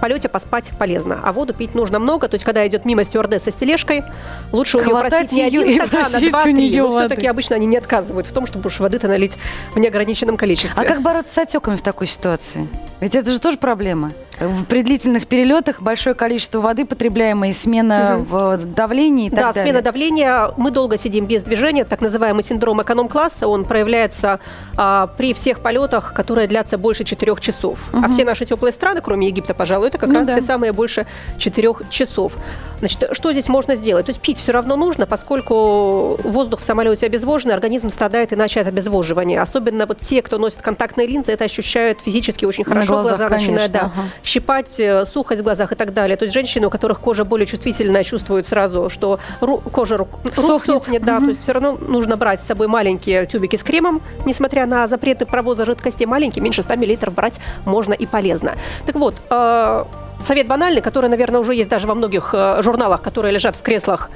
полете 0.00 0.28
поспать 0.28 0.69
полезно. 0.78 1.20
А 1.22 1.32
воду 1.32 1.54
пить 1.54 1.74
нужно 1.74 1.98
много, 1.98 2.28
то 2.28 2.34
есть 2.34 2.44
когда 2.44 2.66
идет 2.66 2.84
мимо 2.84 3.04
стюардесса 3.04 3.50
с 3.50 3.54
тележкой, 3.54 4.04
лучше 4.52 4.78
у 4.78 4.84
нее 4.84 4.96
просить 4.98 5.32
не 5.32 5.42
один 5.42 5.74
стакан, 5.74 6.06
а 6.14 6.20
два-три. 6.20 6.80
Но 6.80 6.92
все-таки 6.92 7.26
обычно 7.26 7.56
они 7.56 7.66
не 7.66 7.76
отказывают 7.76 8.26
в 8.26 8.32
том, 8.32 8.46
чтобы 8.46 8.66
уж 8.66 8.80
воды-то 8.80 9.08
налить 9.08 9.36
в 9.74 9.78
неограниченном 9.78 10.36
количестве. 10.36 10.82
А 10.82 10.86
как 10.86 11.02
бороться 11.02 11.34
с 11.34 11.38
отеками 11.38 11.76
в 11.76 11.82
такой 11.82 12.06
ситуации? 12.06 12.68
Ведь 13.00 13.14
это 13.14 13.32
же 13.32 13.40
тоже 13.40 13.56
проблема. 13.56 14.12
В 14.38 14.64
при 14.64 14.82
длительных 14.82 15.26
перелетах 15.26 15.82
большое 15.82 16.14
количество 16.14 16.60
воды 16.60 16.86
потребляемой, 16.86 17.52
смена 17.52 18.16
угу. 18.18 18.24
в 18.24 18.56
давлении 18.66 19.26
и 19.26 19.30
так 19.30 19.38
да, 19.38 19.52
далее. 19.52 19.70
смена 19.70 19.82
давления. 19.82 20.50
Мы 20.56 20.70
долго 20.70 20.96
сидим 20.96 21.26
без 21.26 21.42
движения, 21.42 21.84
так 21.84 22.00
называемый 22.00 22.42
синдром 22.42 22.80
эконом-класса. 22.80 23.48
Он 23.48 23.64
проявляется 23.64 24.40
а, 24.76 25.08
при 25.08 25.34
всех 25.34 25.60
полетах, 25.60 26.14
которые 26.14 26.46
длятся 26.48 26.78
больше 26.78 27.04
четырех 27.04 27.40
часов. 27.40 27.78
Угу. 27.92 28.02
А 28.04 28.08
все 28.08 28.24
наши 28.24 28.46
теплые 28.46 28.72
страны, 28.72 29.00
кроме 29.02 29.28
Египта, 29.28 29.54
пожалуй, 29.54 29.88
это 29.88 29.98
как 29.98 30.08
ну, 30.08 30.16
раз 30.16 30.28
да. 30.28 30.34
те 30.34 30.42
самые 30.42 30.72
больше 30.72 31.06
четырех 31.38 31.82
часов. 31.90 32.34
Значит, 32.78 33.10
что 33.12 33.32
здесь 33.32 33.48
можно 33.48 33.76
сделать? 33.76 34.06
То 34.06 34.10
есть 34.10 34.20
пить 34.20 34.38
все 34.38 34.52
равно 34.52 34.76
нужно, 34.76 35.06
поскольку 35.06 36.18
воздух 36.22 36.60
в 36.60 36.64
самолете 36.64 37.06
обезвоженный, 37.06 37.54
организм 37.54 37.90
страдает 37.90 38.32
иначе 38.32 38.60
от 38.60 38.68
обезвоживания. 38.68 39.40
Особенно 39.40 39.86
вот 39.86 39.98
те, 39.98 40.22
кто 40.22 40.38
носит 40.38 40.62
контактные 40.62 41.06
линзы, 41.06 41.32
это 41.32 41.44
ощущают 41.44 42.00
физически 42.00 42.44
очень 42.44 42.64
хорошо. 42.64 42.89
Глазах, 42.90 43.18
глаза 43.18 43.34
начинают 43.34 43.72
да, 43.72 43.80
ага. 43.80 44.08
щипать, 44.24 44.78
э, 44.78 45.04
сухость 45.04 45.40
в 45.40 45.44
глазах 45.44 45.72
и 45.72 45.74
так 45.74 45.92
далее. 45.92 46.16
То 46.16 46.24
есть 46.24 46.34
женщины, 46.34 46.66
у 46.66 46.70
которых 46.70 47.00
кожа 47.00 47.24
более 47.24 47.46
чувствительная, 47.46 48.04
чувствуют 48.04 48.46
сразу, 48.46 48.90
что 48.90 49.20
ру- 49.40 49.62
кожа 49.70 49.96
рук, 49.96 50.08
сохнет. 50.34 50.66
сохнет 50.66 51.04
да, 51.04 51.16
угу. 51.16 51.24
то 51.24 51.28
есть 51.30 51.42
все 51.42 51.52
равно 51.52 51.72
нужно 51.72 52.16
брать 52.16 52.42
с 52.42 52.46
собой 52.46 52.66
маленькие 52.66 53.26
тюбики 53.26 53.56
с 53.56 53.62
кремом, 53.62 54.02
несмотря 54.26 54.66
на 54.66 54.88
запреты 54.88 55.26
провоза 55.26 55.64
жидкости, 55.64 56.04
маленькие, 56.04 56.42
меньше 56.42 56.62
100 56.62 56.76
мл 56.76 57.10
брать 57.10 57.40
можно 57.64 57.92
и 57.94 58.06
полезно. 58.06 58.56
Так 58.86 58.96
вот, 58.96 59.14
э- 59.30 59.84
совет 60.24 60.46
банальный, 60.46 60.80
который, 60.80 61.08
наверное, 61.08 61.40
уже 61.40 61.54
есть 61.54 61.68
даже 61.68 61.86
во 61.86 61.94
многих 61.94 62.30
э, 62.32 62.62
журналах, 62.62 63.02
которые 63.02 63.32
лежат 63.32 63.56
в 63.56 63.62
креслах 63.62 64.10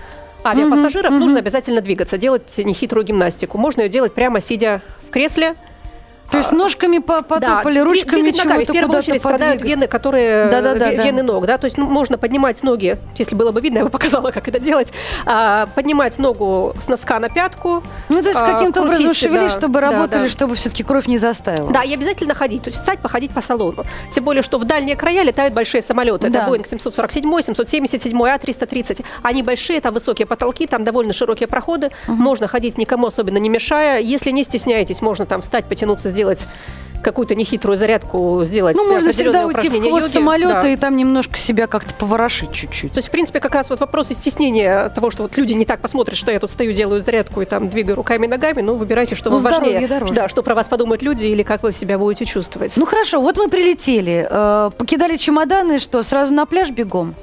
авиапассажиров, 0.44 1.12
mm-hmm. 1.12 1.18
нужно 1.18 1.38
обязательно 1.38 1.80
двигаться, 1.80 2.18
делать 2.18 2.58
нехитрую 2.58 3.04
гимнастику. 3.04 3.58
Можно 3.58 3.82
ее 3.82 3.88
делать 3.88 4.14
прямо 4.14 4.40
сидя 4.40 4.82
в 5.08 5.10
кресле, 5.10 5.54
то 6.30 6.38
есть 6.38 6.52
ножками 6.52 6.98
потопали, 6.98 7.78
да, 7.78 7.84
ручками 7.84 8.30
чего-то 8.30 8.72
В 8.72 8.72
первую 8.72 8.98
очередь 8.98 9.20
страдают 9.20 9.62
вены, 9.62 9.86
которые 9.86 10.48
да, 10.48 10.60
да, 10.60 10.74
да, 10.74 10.90
вены 10.90 11.18
да. 11.18 11.32
ног, 11.32 11.46
да, 11.46 11.58
то 11.58 11.66
есть 11.66 11.78
ну, 11.78 11.86
можно 11.86 12.18
поднимать 12.18 12.62
ноги, 12.62 12.98
если 13.16 13.36
было 13.36 13.52
бы 13.52 13.60
видно, 13.60 13.78
я 13.78 13.84
бы 13.84 13.90
показала, 13.94 14.30
как 14.30 14.48
это 14.48 14.58
делать, 14.58 14.92
а, 15.26 15.66
поднимать 15.74 16.18
ногу 16.18 16.74
с 16.80 16.88
носка 16.88 17.18
на 17.18 17.28
пятку. 17.28 17.82
Ну 18.08 18.22
то 18.22 18.28
есть 18.28 18.40
а, 18.40 18.52
каким-то 18.52 18.82
образом 18.82 19.14
шевелить, 19.14 19.52
да, 19.52 19.58
чтобы 19.58 19.81
работали, 19.81 20.08
да, 20.08 20.22
да. 20.22 20.28
чтобы 20.28 20.54
все-таки 20.54 20.82
кровь 20.82 21.06
не 21.06 21.19
заставила. 21.19 21.70
Да, 21.70 21.82
и 21.82 21.94
обязательно 21.94 22.34
ходить, 22.34 22.62
то 22.62 22.69
есть 22.69 22.78
встать, 22.78 22.98
походить 22.98 23.32
по 23.32 23.40
салону. 23.40 23.84
Тем 24.10 24.24
более, 24.24 24.43
что 24.43 24.58
в 24.58 24.64
дальние 24.64 24.96
края 24.96 25.22
летают 25.22 25.54
большие 25.54 25.82
самолеты. 25.82 26.31
Да. 26.31 26.40
Это 26.40 26.50
Boeing 26.50 26.66
747, 26.66 27.43
777, 27.43 28.19
А330. 28.19 29.04
Они 29.22 29.43
большие, 29.43 29.81
там 29.81 29.94
высокие 29.94 30.26
потолки, 30.26 30.66
там 30.66 30.84
довольно 30.84 31.12
широкие 31.12 31.48
проходы. 31.48 31.90
Угу. 32.08 32.16
Можно 32.16 32.48
ходить 32.48 32.78
никому 32.78 33.06
особенно 33.06 33.38
не 33.38 33.48
мешая. 33.48 34.00
Если 34.00 34.31
не 34.31 34.44
стесняетесь, 34.44 35.02
можно 35.02 35.26
там 35.26 35.43
встать, 35.43 35.66
потянуться, 35.66 36.10
сделать 36.14 36.46
какую-то 37.04 37.34
нехитрую 37.34 37.76
зарядку 37.76 38.40
сделать. 38.44 38.76
Ну, 38.76 38.90
можно 38.90 39.12
всегда 39.12 39.46
уйти 39.46 39.68
в 39.68 39.80
хвост 39.80 40.12
самолета 40.12 40.62
да. 40.62 40.68
и 40.68 40.76
там 40.76 40.96
немножко 40.96 41.36
себя 41.36 41.66
как-то 41.68 41.94
поворошить 41.94 42.50
чуть-чуть. 42.50 42.92
То 42.92 42.98
есть, 42.98 43.08
в 43.08 43.10
принципе, 43.10 43.38
как 43.38 43.54
раз 43.54 43.70
вот 43.70 43.80
вопрос 43.80 44.08
стеснения 44.08 44.88
того, 44.88 45.10
что 45.10 45.24
вот 45.24 45.36
люди 45.36 45.52
не 45.52 45.64
так 45.66 45.80
посмотрят, 45.80 46.16
что 46.16 46.32
я 46.32 46.40
тут 46.40 46.50
стою, 46.50 46.72
делаю 46.72 47.00
зарядку 47.00 47.42
и 47.42 47.44
там 47.44 47.68
двигаю 47.68 47.96
руками 47.96 48.24
и 48.24 48.28
ногами, 48.28 48.62
ну, 48.62 48.74
выбирайте, 48.74 49.14
что 49.14 49.30
ну, 49.30 49.38
вам 49.38 49.52
важнее. 49.52 49.86
Дороже. 49.86 50.14
Да, 50.14 50.28
что 50.28 50.42
про 50.42 50.54
вас 50.54 50.66
подумают 50.68 51.02
люди 51.02 51.26
или 51.26 51.42
как 51.42 51.62
вы 51.62 51.72
себя 51.72 51.98
будете 51.98 52.24
чувствовать. 52.24 52.74
Ну, 52.76 52.86
хорошо, 52.86 53.20
вот 53.20 53.36
мы 53.36 53.48
прилетели, 53.48 54.26
э, 54.28 54.70
покидали 54.76 55.16
чемоданы, 55.18 55.78
что, 55.78 56.02
сразу 56.02 56.32
на 56.32 56.46
пляж 56.46 56.70
бегом? 56.70 57.14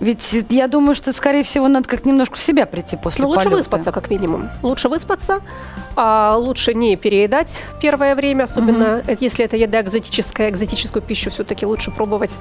Ведь 0.00 0.44
я 0.48 0.66
думаю, 0.66 0.94
что, 0.94 1.12
скорее 1.12 1.42
всего, 1.42 1.68
надо 1.68 1.86
как 1.86 2.06
немножко 2.06 2.36
в 2.36 2.42
себя 2.42 2.64
прийти 2.64 2.96
после 2.96 3.24
ну, 3.24 3.30
лучше 3.30 3.50
выспаться, 3.50 3.92
как 3.92 4.08
минимум. 4.10 4.48
Лучше 4.62 4.88
выспаться, 4.88 5.42
а 5.94 6.36
лучше 6.36 6.72
не 6.72 6.96
переедать 6.96 7.62
первое 7.82 8.14
время, 8.14 8.44
особенно 8.44 8.98
угу. 8.98 9.16
если 9.20 9.44
это 9.44 9.58
еда 9.58 9.82
экзотическая. 9.82 10.48
Экзотическую 10.48 11.02
пищу 11.02 11.30
все-таки 11.30 11.66
лучше 11.66 11.90
пробовать 11.90 12.38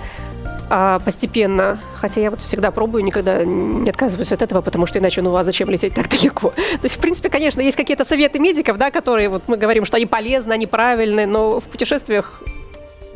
а, 0.70 1.00
постепенно. 1.00 1.82
Хотя 1.96 2.22
я 2.22 2.30
вот 2.30 2.42
всегда 2.42 2.72
пробую, 2.72 3.04
никогда 3.04 3.44
не 3.44 3.90
отказываюсь 3.90 4.32
от 4.32 4.42
этого, 4.42 4.62
потому 4.62 4.86
что 4.86 5.00
иначе, 5.00 5.22
ну 5.22 5.36
а 5.36 5.44
зачем 5.44 5.70
лететь 5.70 5.94
так 5.94 6.08
далеко? 6.08 6.50
То 6.56 6.84
есть, 6.84 6.96
в 6.96 7.00
принципе, 7.00 7.30
конечно, 7.30 7.60
есть 7.60 7.76
какие-то 7.76 8.06
советы 8.06 8.40
медиков, 8.40 8.78
да, 8.78 8.90
которые 8.90 9.28
вот 9.28 9.44
мы 9.48 9.58
говорим, 9.58 9.84
что 9.84 9.98
они 9.98 10.06
полезны, 10.06 10.54
они 10.54 10.66
правильные, 10.66 11.28
но 11.28 11.60
в 11.60 11.64
путешествиях 11.66 12.42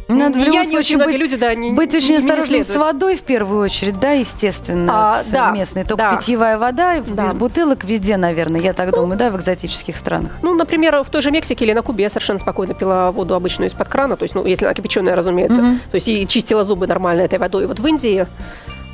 надо 0.08 0.40
в 0.40 0.44
любом 0.44 0.66
случае 0.66 0.98
быть, 0.98 1.20
люди, 1.20 1.38
да, 1.38 1.54
не, 1.56 1.72
быть 1.72 1.94
очень 1.94 2.12
не, 2.12 2.18
осторожным 2.18 2.60
не 2.60 2.64
с 2.64 2.76
водой 2.76 3.16
в 3.16 3.22
первую 3.22 3.62
очередь, 3.62 4.00
да, 4.00 4.12
естественно, 4.12 5.18
а, 5.18 5.24
с 5.24 5.30
да, 5.30 5.52
местной. 5.52 5.84
Только 5.84 6.04
да. 6.04 6.16
питьевая 6.16 6.58
вода, 6.58 7.02
да. 7.06 7.26
без 7.26 7.34
бутылок 7.34 7.84
везде, 7.84 8.18
наверное, 8.18 8.62
я 8.62 8.74
так 8.74 8.92
ну, 8.92 8.98
думаю, 8.98 9.18
да, 9.18 9.30
в 9.30 9.38
экзотических 9.38 9.96
странах. 9.96 10.32
Ну, 10.42 10.56
например, 10.56 11.04
в 11.04 11.10
той 11.10 11.22
же 11.22 11.32
Мексике 11.32 11.66
или 11.66 11.74
на 11.74 11.82
Кубе 11.82 12.04
я 12.04 12.10
совершенно 12.10 12.40
спокойно 12.40 12.74
пила 12.74 13.12
воду 13.12 13.36
обычную 13.36 13.70
из-под 13.70 13.88
крана, 13.88 14.18
то 14.18 14.24
есть, 14.24 14.36
ну, 14.36 14.46
если 14.46 14.66
она 14.66 14.74
кипяченая, 14.74 15.16
разумеется, 15.16 15.62
угу. 15.62 15.78
то 15.92 15.96
есть 15.96 16.08
и 16.08 16.28
чистила 16.28 16.64
зубы 16.64 16.88
нормально 16.88 17.22
этой 17.22 17.40
водой. 17.40 17.66
Вот 17.68 17.80
в 17.80 17.88
Индии 17.88 18.28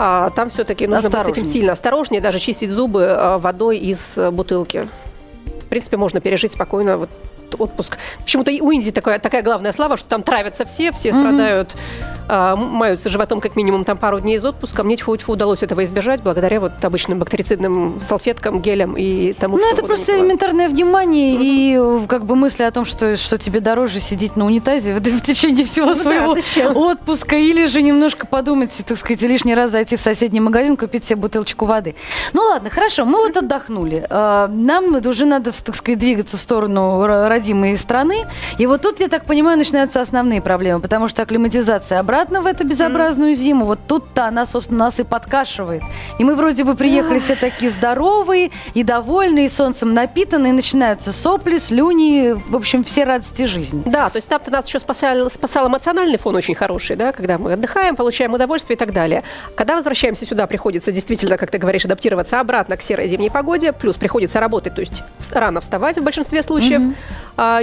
а 0.02 0.30
там 0.30 0.50
все-таки 0.50 0.88
нужно 0.88 1.10
быть 1.10 1.26
с 1.26 1.28
этим 1.28 1.46
сильно 1.46 1.74
осторожнее, 1.74 2.22
даже 2.22 2.40
чистить 2.40 2.72
зубы 2.72 3.06
а, 3.10 3.38
водой 3.38 3.78
из 3.80 4.14
бутылки. 4.16 4.88
В 5.66 5.66
принципе, 5.66 5.98
можно 5.98 6.22
пережить 6.22 6.54
спокойно 6.54 6.98
вот 6.98 7.10
отпуск. 7.58 7.98
Почему-то 8.20 8.52
у 8.52 8.72
Индии 8.72 8.92
такая, 8.92 9.20
такая 9.20 9.42
главная 9.42 9.72
слава, 9.72 9.98
что 9.98 10.08
там 10.10 10.24
травятся 10.24 10.66
все, 10.66 10.92
все 10.92 11.10
mm-hmm. 11.10 11.20
страдают, 11.20 11.76
э, 12.28 12.56
маются 12.56 13.10
животом 13.10 13.40
как 13.42 13.56
минимум 13.56 13.86
там 13.86 13.98
пару 13.98 14.20
дней 14.20 14.38
из 14.38 14.46
отпуска. 14.46 14.84
Мне 14.84 14.96
тьфу 14.96 15.16
тьфу 15.18 15.34
удалось 15.34 15.64
этого 15.64 15.84
избежать 15.84 16.22
благодаря 16.24 16.60
вот 16.60 16.84
обычным 16.84 17.20
бактерицидным 17.20 18.00
салфеткам, 18.02 18.62
гелям 18.62 18.96
и 18.98 19.34
тому, 19.34 19.58
ну, 19.58 19.64
что 19.64 19.74
это 19.74 19.86
просто 19.86 20.18
элементарное 20.18 20.68
внимание 20.68 21.36
mm-hmm. 21.36 22.04
и 22.04 22.08
как 22.08 22.26
бы 22.26 22.36
мысли 22.36 22.64
о 22.64 22.72
том, 22.72 22.86
что, 22.86 23.18
что 23.18 23.38
тебе 23.38 23.60
дороже 23.60 24.00
сидеть 24.00 24.36
на 24.36 24.46
унитазе 24.46 24.94
в, 24.94 25.00
в 25.02 25.22
течение 25.22 25.66
всего 25.66 25.88
ну, 25.88 25.96
своего 25.96 26.36
да, 26.36 26.72
отпуска 26.72 27.36
или 27.36 27.66
же 27.68 27.82
немножко 27.82 28.28
подумать, 28.28 28.78
так 28.86 28.98
сказать, 28.98 29.22
лишний 29.22 29.56
раз 29.56 29.72
зайти 29.72 29.96
в 29.96 30.02
соседний 30.02 30.40
магазин, 30.40 30.78
купить 30.78 31.04
себе 31.04 31.18
бутылочку 31.18 31.66
воды. 31.66 31.96
Ну 32.34 32.42
ладно, 32.42 32.70
хорошо, 32.70 33.06
мы 33.06 33.20
вот 33.20 33.38
отдохнули. 33.38 34.06
А, 34.10 34.48
нам 34.48 34.96
уже 35.06 35.26
надо, 35.26 35.52
так 35.52 35.76
сказать, 35.76 36.00
двигаться 36.00 36.38
в 36.38 36.40
сторону 36.40 37.06
родимой 37.40 37.78
страны. 37.78 38.26
И 38.58 38.66
вот 38.68 38.82
тут, 38.82 39.00
я 39.00 39.08
так 39.08 39.26
понимаю, 39.26 39.58
начинаются 39.58 40.02
основные 40.02 40.42
проблемы, 40.42 40.82
потому 40.82 41.08
что 41.08 41.22
акклиматизация 41.22 42.00
обратно 42.00 42.42
в 42.42 42.48
эту 42.48 42.68
безобразную 42.68 43.34
зиму, 43.36 43.66
вот 43.66 43.80
тут-то 43.88 44.26
она, 44.26 44.46
собственно, 44.46 44.80
нас 44.80 45.00
и 45.00 45.04
подкашивает. 45.04 45.84
И 46.20 46.24
мы 46.24 46.36
вроде 46.36 46.66
бы 46.66 46.76
приехали 46.76 47.20
все 47.20 47.36
такие 47.36 47.72
здоровые 47.72 48.52
и 48.74 48.84
довольные, 48.84 49.46
и 49.46 49.50
солнцем 49.50 49.94
напитанные, 49.94 50.52
начинаются 50.52 51.14
сопли, 51.14 51.58
слюни, 51.58 52.34
в 52.34 52.56
общем, 52.56 52.84
все 52.84 53.06
радости 53.06 53.46
жизни. 53.46 53.84
Да, 53.86 54.10
то 54.10 54.18
есть 54.18 54.28
там-то 54.28 54.52
нас 54.52 54.68
еще 54.68 54.80
спасал, 54.80 55.32
спасал 55.32 55.70
эмоциональный 55.70 56.18
фон 56.18 56.36
очень 56.36 56.56
хороший, 56.56 56.98
да, 56.98 57.14
когда 57.14 57.38
мы 57.38 57.54
отдыхаем, 57.54 57.96
получаем 57.96 58.34
удовольствие 58.34 58.76
и 58.76 58.80
так 58.80 58.92
далее. 58.92 59.24
Когда 59.56 59.76
возвращаемся 59.76 60.26
сюда, 60.26 60.46
приходится 60.46 60.92
действительно, 60.92 61.38
как 61.38 61.52
ты 61.52 61.58
говоришь, 61.58 61.86
адаптироваться 61.86 62.40
обратно 62.42 62.76
к 62.76 62.82
серой 62.82 63.08
зимней 63.08 63.32
погоде, 63.32 63.72
плюс 63.72 63.96
приходится 63.96 64.42
работать, 64.42 64.76
то 64.76 64.82
есть 64.82 65.04
рано 65.32 65.62
вставать 65.62 65.98
в 65.98 66.04
большинстве 66.04 66.44
случаев, 66.44 66.82
mm-hmm 66.82 66.96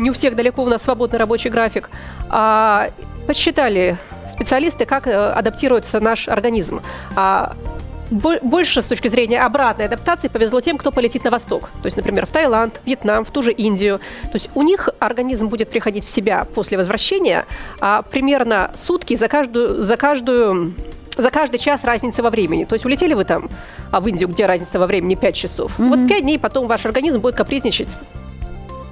не 0.00 0.10
у 0.10 0.12
всех 0.12 0.36
далеко 0.36 0.62
у 0.62 0.68
нас 0.68 0.82
свободный 0.82 1.18
рабочий 1.18 1.50
график. 1.50 1.90
А, 2.28 2.88
подсчитали 3.26 3.98
специалисты, 4.30 4.86
как 4.86 5.06
э, 5.06 5.12
адаптируется 5.12 6.00
наш 6.00 6.28
организм. 6.28 6.82
А, 7.14 7.56
больше 8.10 8.82
с 8.82 8.84
точки 8.84 9.08
зрения 9.08 9.40
обратной 9.40 9.86
адаптации 9.86 10.28
повезло 10.28 10.60
тем, 10.60 10.78
кто 10.78 10.92
полетит 10.92 11.24
на 11.24 11.30
восток. 11.30 11.70
То 11.82 11.86
есть, 11.86 11.96
например, 11.96 12.26
в 12.26 12.30
Таиланд, 12.30 12.80
Вьетнам, 12.84 13.24
в 13.24 13.30
ту 13.30 13.42
же 13.42 13.52
Индию. 13.52 13.98
То 14.22 14.34
есть 14.34 14.48
у 14.54 14.62
них 14.62 14.88
организм 15.00 15.48
будет 15.48 15.70
приходить 15.70 16.04
в 16.04 16.08
себя 16.08 16.46
после 16.54 16.76
возвращения 16.76 17.46
а 17.80 18.02
примерно 18.02 18.70
сутки 18.74 19.16
за 19.16 19.28
каждую, 19.28 19.82
за 19.82 19.96
каждую 19.96 20.74
за 21.16 21.30
каждый 21.30 21.58
час 21.58 21.82
разница 21.82 22.22
во 22.22 22.30
времени. 22.30 22.64
То 22.64 22.74
есть 22.74 22.84
улетели 22.84 23.14
вы 23.14 23.24
там 23.24 23.48
а 23.90 24.00
в 24.00 24.06
Индию, 24.06 24.28
где 24.28 24.46
разница 24.46 24.78
во 24.78 24.86
времени 24.86 25.14
5 25.14 25.34
часов. 25.34 25.78
Mm-hmm. 25.78 25.88
Вот 25.88 26.08
5 26.08 26.22
дней 26.22 26.38
потом 26.38 26.66
ваш 26.66 26.84
организм 26.84 27.20
будет 27.20 27.36
капризничать 27.36 27.96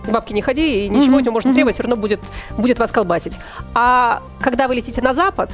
к 0.04 0.08
бабке 0.08 0.34
не 0.34 0.42
ходи, 0.42 0.86
и 0.86 0.88
ничего 0.88 1.16
mm-hmm. 1.16 1.20
этого 1.20 1.34
можно 1.34 1.48
mm-hmm. 1.48 1.54
требовать, 1.54 1.74
все 1.74 1.82
равно 1.82 1.96
будет, 1.96 2.20
будет 2.56 2.78
вас 2.78 2.92
колбасить. 2.92 3.34
А 3.74 4.22
когда 4.40 4.68
вы 4.68 4.76
летите 4.76 5.02
на 5.02 5.14
запад, 5.14 5.50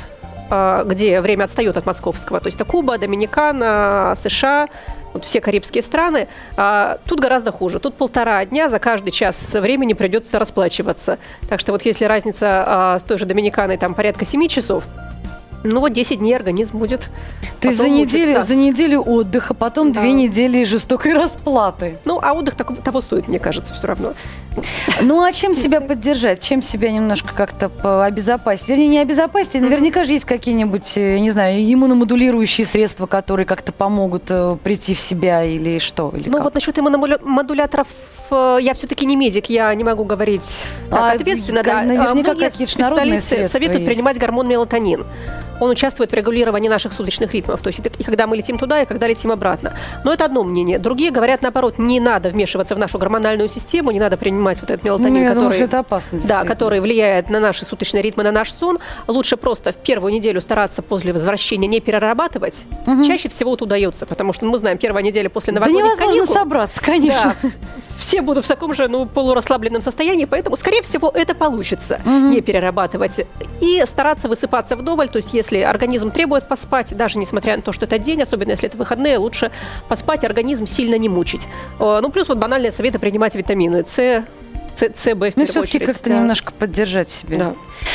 а, 0.50 0.84
где 0.84 1.20
время 1.20 1.44
отстает 1.44 1.76
от 1.76 1.86
московского, 1.86 2.40
то 2.40 2.46
есть 2.46 2.56
это 2.56 2.64
Куба, 2.64 2.98
Доминикана, 2.98 4.14
США, 4.20 4.68
вот 5.12 5.24
все 5.24 5.40
карибские 5.40 5.82
страны, 5.82 6.28
а, 6.56 6.98
тут 7.06 7.20
гораздо 7.20 7.52
хуже. 7.52 7.78
Тут 7.78 7.94
полтора 7.94 8.44
дня 8.44 8.68
за 8.68 8.78
каждый 8.78 9.10
час 9.10 9.38
времени 9.52 9.92
придется 9.92 10.38
расплачиваться. 10.38 11.18
Так 11.48 11.60
что 11.60 11.72
вот 11.72 11.84
если 11.84 12.04
разница 12.04 12.64
а, 12.66 12.98
с 12.98 13.04
той 13.04 13.18
же 13.18 13.26
Доминиканой 13.26 13.76
там 13.76 13.94
порядка 13.94 14.24
7 14.24 14.48
часов, 14.48 14.84
ну, 15.62 15.80
вот 15.80 15.92
10 15.92 16.18
дней 16.18 16.34
организм 16.34 16.78
будет 16.78 17.10
То 17.60 17.68
есть 17.68 17.80
за 17.80 17.88
неделю, 17.88 18.42
за 18.42 18.54
неделю 18.54 19.02
отдыха, 19.02 19.54
потом 19.54 19.92
да. 19.92 20.00
две 20.00 20.12
недели 20.12 20.64
жестокой 20.64 21.12
расплаты. 21.14 21.98
Ну, 22.04 22.18
а 22.22 22.32
отдых 22.32 22.54
так, 22.54 22.82
того 22.82 23.00
стоит, 23.00 23.28
мне 23.28 23.38
кажется, 23.38 23.74
все 23.74 23.86
равно. 23.86 24.14
Ну, 25.00 25.22
а 25.22 25.32
чем 25.32 25.54
себя 25.54 25.80
поддержать? 25.80 26.42
Чем 26.42 26.62
себя 26.62 26.90
немножко 26.90 27.34
как-то 27.34 27.70
обезопасить? 28.04 28.68
Вернее, 28.68 28.88
не 28.88 28.98
обезопасить. 28.98 29.60
Наверняка 29.60 30.04
же 30.04 30.12
есть 30.12 30.24
какие-нибудь, 30.24 30.96
э, 30.96 31.18
не 31.18 31.30
знаю, 31.30 31.60
иммуномодулирующие 31.72 32.66
средства, 32.66 33.06
которые 33.06 33.46
как-то 33.46 33.72
помогут 33.72 34.24
э, 34.30 34.56
прийти 34.62 34.94
в 34.94 35.00
себя 35.00 35.44
или 35.44 35.78
что? 35.78 36.12
Или 36.14 36.28
ну, 36.28 36.36
как? 36.36 36.44
вот 36.44 36.54
насчет 36.54 36.78
иммуномодуляторов 36.78 37.88
э, 38.30 38.58
я 38.60 38.74
все-таки 38.74 39.06
не 39.06 39.16
медик, 39.16 39.48
я 39.48 39.74
не 39.74 39.84
могу 39.84 40.04
говорить 40.04 40.64
так 40.90 40.98
а, 40.98 41.12
ответственно. 41.12 41.62
Да. 41.62 41.82
Наверняка 41.82 42.34
какие-то 42.34 42.72
специалисты 42.72 43.48
советуют 43.48 43.82
есть. 43.82 43.86
принимать 43.86 44.18
гормон 44.18 44.48
мелатонин 44.48 45.06
он 45.60 45.70
участвует 45.70 46.10
в 46.10 46.14
регулировании 46.14 46.68
наших 46.68 46.92
суточных 46.92 47.32
ритмов. 47.32 47.60
То 47.60 47.68
есть 47.68 47.80
и 47.98 48.02
когда 48.02 48.26
мы 48.26 48.36
летим 48.36 48.58
туда, 48.58 48.82
и 48.82 48.86
когда 48.86 49.06
летим 49.06 49.30
обратно. 49.30 49.74
Но 50.04 50.12
это 50.12 50.24
одно 50.24 50.42
мнение. 50.42 50.78
Другие 50.78 51.10
говорят, 51.10 51.42
наоборот, 51.42 51.78
не 51.78 52.00
надо 52.00 52.30
вмешиваться 52.30 52.74
в 52.74 52.78
нашу 52.78 52.98
гормональную 52.98 53.48
систему, 53.48 53.90
не 53.90 54.00
надо 54.00 54.16
принимать 54.16 54.39
вот 54.60 54.70
этот 54.70 54.84
мелатонин, 54.84 55.22
ну, 55.22 55.28
который, 55.28 55.44
думаю, 55.44 55.64
это 55.64 55.78
опасно, 55.78 56.20
да, 56.26 56.44
который 56.44 56.80
влияет 56.80 57.30
на 57.30 57.40
наши 57.40 57.64
суточные 57.64 58.02
ритмы, 58.02 58.22
на 58.22 58.32
наш 58.32 58.52
сон. 58.52 58.78
Лучше 59.06 59.36
просто 59.36 59.72
в 59.72 59.76
первую 59.76 60.12
неделю 60.12 60.40
стараться 60.40 60.82
после 60.82 61.12
возвращения 61.12 61.68
не 61.68 61.80
перерабатывать. 61.80 62.64
Угу. 62.86 63.04
Чаще 63.04 63.28
всего 63.28 63.54
это 63.54 63.64
удается, 63.64 64.06
потому 64.06 64.32
что 64.32 64.44
ну, 64.44 64.52
мы 64.52 64.58
знаем, 64.58 64.78
первая 64.78 65.04
неделя 65.04 65.28
после 65.28 65.52
новогодних 65.52 65.82
да 65.82 65.88
невозможно 65.88 66.14
каникул. 66.14 66.34
собраться, 66.34 66.82
конечно. 66.82 67.36
Да, 67.42 67.50
все 67.98 68.22
будут 68.22 68.44
в 68.44 68.48
таком 68.48 68.74
же 68.74 68.88
ну, 68.88 69.06
полурасслабленном 69.06 69.82
состоянии, 69.82 70.24
поэтому, 70.24 70.56
скорее 70.56 70.82
всего, 70.82 71.10
это 71.14 71.34
получится. 71.34 72.00
Угу. 72.04 72.10
Не 72.10 72.40
перерабатывать. 72.40 73.26
И 73.60 73.82
стараться 73.86 74.28
высыпаться 74.28 74.76
вдоволь, 74.76 75.08
то 75.08 75.18
есть 75.18 75.34
если 75.34 75.58
организм 75.58 76.10
требует 76.10 76.48
поспать, 76.48 76.96
даже 76.96 77.18
несмотря 77.18 77.56
на 77.56 77.62
то, 77.62 77.72
что 77.72 77.84
это 77.84 77.98
день, 77.98 78.22
особенно 78.22 78.50
если 78.50 78.68
это 78.68 78.78
выходные, 78.78 79.18
лучше 79.18 79.50
поспать, 79.88 80.24
организм 80.24 80.66
сильно 80.66 80.96
не 80.96 81.08
мучить. 81.08 81.46
Э, 81.78 82.00
ну, 82.00 82.10
плюс 82.10 82.28
вот 82.28 82.38
банальные 82.38 82.72
советы 82.72 82.98
принимать 82.98 83.34
витамины 83.34 83.84
С, 83.86 84.24
ЦБ 84.74 85.34
в 85.34 85.36
Ну, 85.36 85.46
все-таки 85.46 85.78
как-то 85.78 86.10
да. 86.10 86.16
немножко 86.16 86.52
поддержать 86.52 87.10
себя. 87.10 87.38
Да. 87.38 87.54